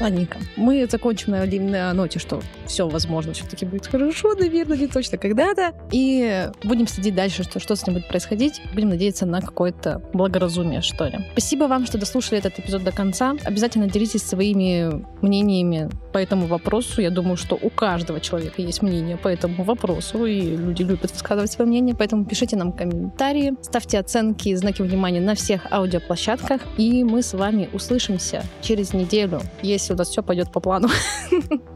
Ладненько. 0.00 0.38
Мы 0.56 0.86
закончим 0.90 1.32
на, 1.32 1.46
на 1.46 1.92
ноте, 1.94 2.18
что 2.18 2.42
все, 2.66 2.88
возможно, 2.88 3.32
все-таки 3.32 3.64
будет 3.64 3.86
хорошо, 3.86 4.34
наверное, 4.34 4.76
не 4.76 4.86
точно 4.86 5.18
когда-то. 5.18 5.72
И 5.90 6.48
будем 6.64 6.86
следить 6.86 7.14
дальше, 7.14 7.42
что, 7.42 7.60
что 7.60 7.76
с 7.76 7.86
ним 7.86 7.94
будет 7.94 8.08
происходить. 8.08 8.60
Будем 8.74 8.90
надеяться 8.90 9.26
на 9.26 9.40
какое-то 9.40 10.02
благоразумие, 10.12 10.82
что 10.82 11.06
ли. 11.06 11.18
Спасибо 11.32 11.64
вам, 11.64 11.86
что 11.86 11.98
дослушали 11.98 12.38
этот 12.38 12.58
эпизод 12.58 12.84
до 12.84 12.92
конца. 12.92 13.34
Обязательно 13.44 13.88
делитесь 13.88 14.22
своими 14.22 15.04
мнениями 15.22 15.88
по 16.12 16.18
этому 16.18 16.46
вопросу. 16.46 17.00
Я 17.00 17.10
думаю, 17.10 17.36
что 17.36 17.58
у 17.60 17.70
каждого 17.70 18.20
человека 18.20 18.62
есть 18.62 18.82
мнение 18.82 19.16
по 19.16 19.28
этому 19.28 19.64
вопросу, 19.64 20.24
и 20.26 20.40
люди 20.56 20.82
любят 20.82 21.12
высказывать 21.12 21.52
свое 21.52 21.68
мнение, 21.68 21.94
поэтому 21.94 22.24
пишите 22.24 22.56
нам 22.56 22.72
комментарии, 22.72 23.54
ставьте 23.62 23.98
оценки 23.98 24.48
и 24.48 24.54
знаки 24.54 24.82
внимания 24.82 25.20
на 25.20 25.34
всех 25.34 25.70
аудиоплощадках, 25.70 26.62
и 26.76 27.04
мы 27.04 27.22
с 27.22 27.34
вами 27.34 27.68
услышимся 27.72 28.44
через 28.62 28.92
неделю, 28.92 29.40
если 29.86 29.94
у 29.94 29.96
нас 29.96 30.08
все 30.08 30.22
пойдет 30.22 30.50
по 30.50 30.58
плану. 30.58 30.88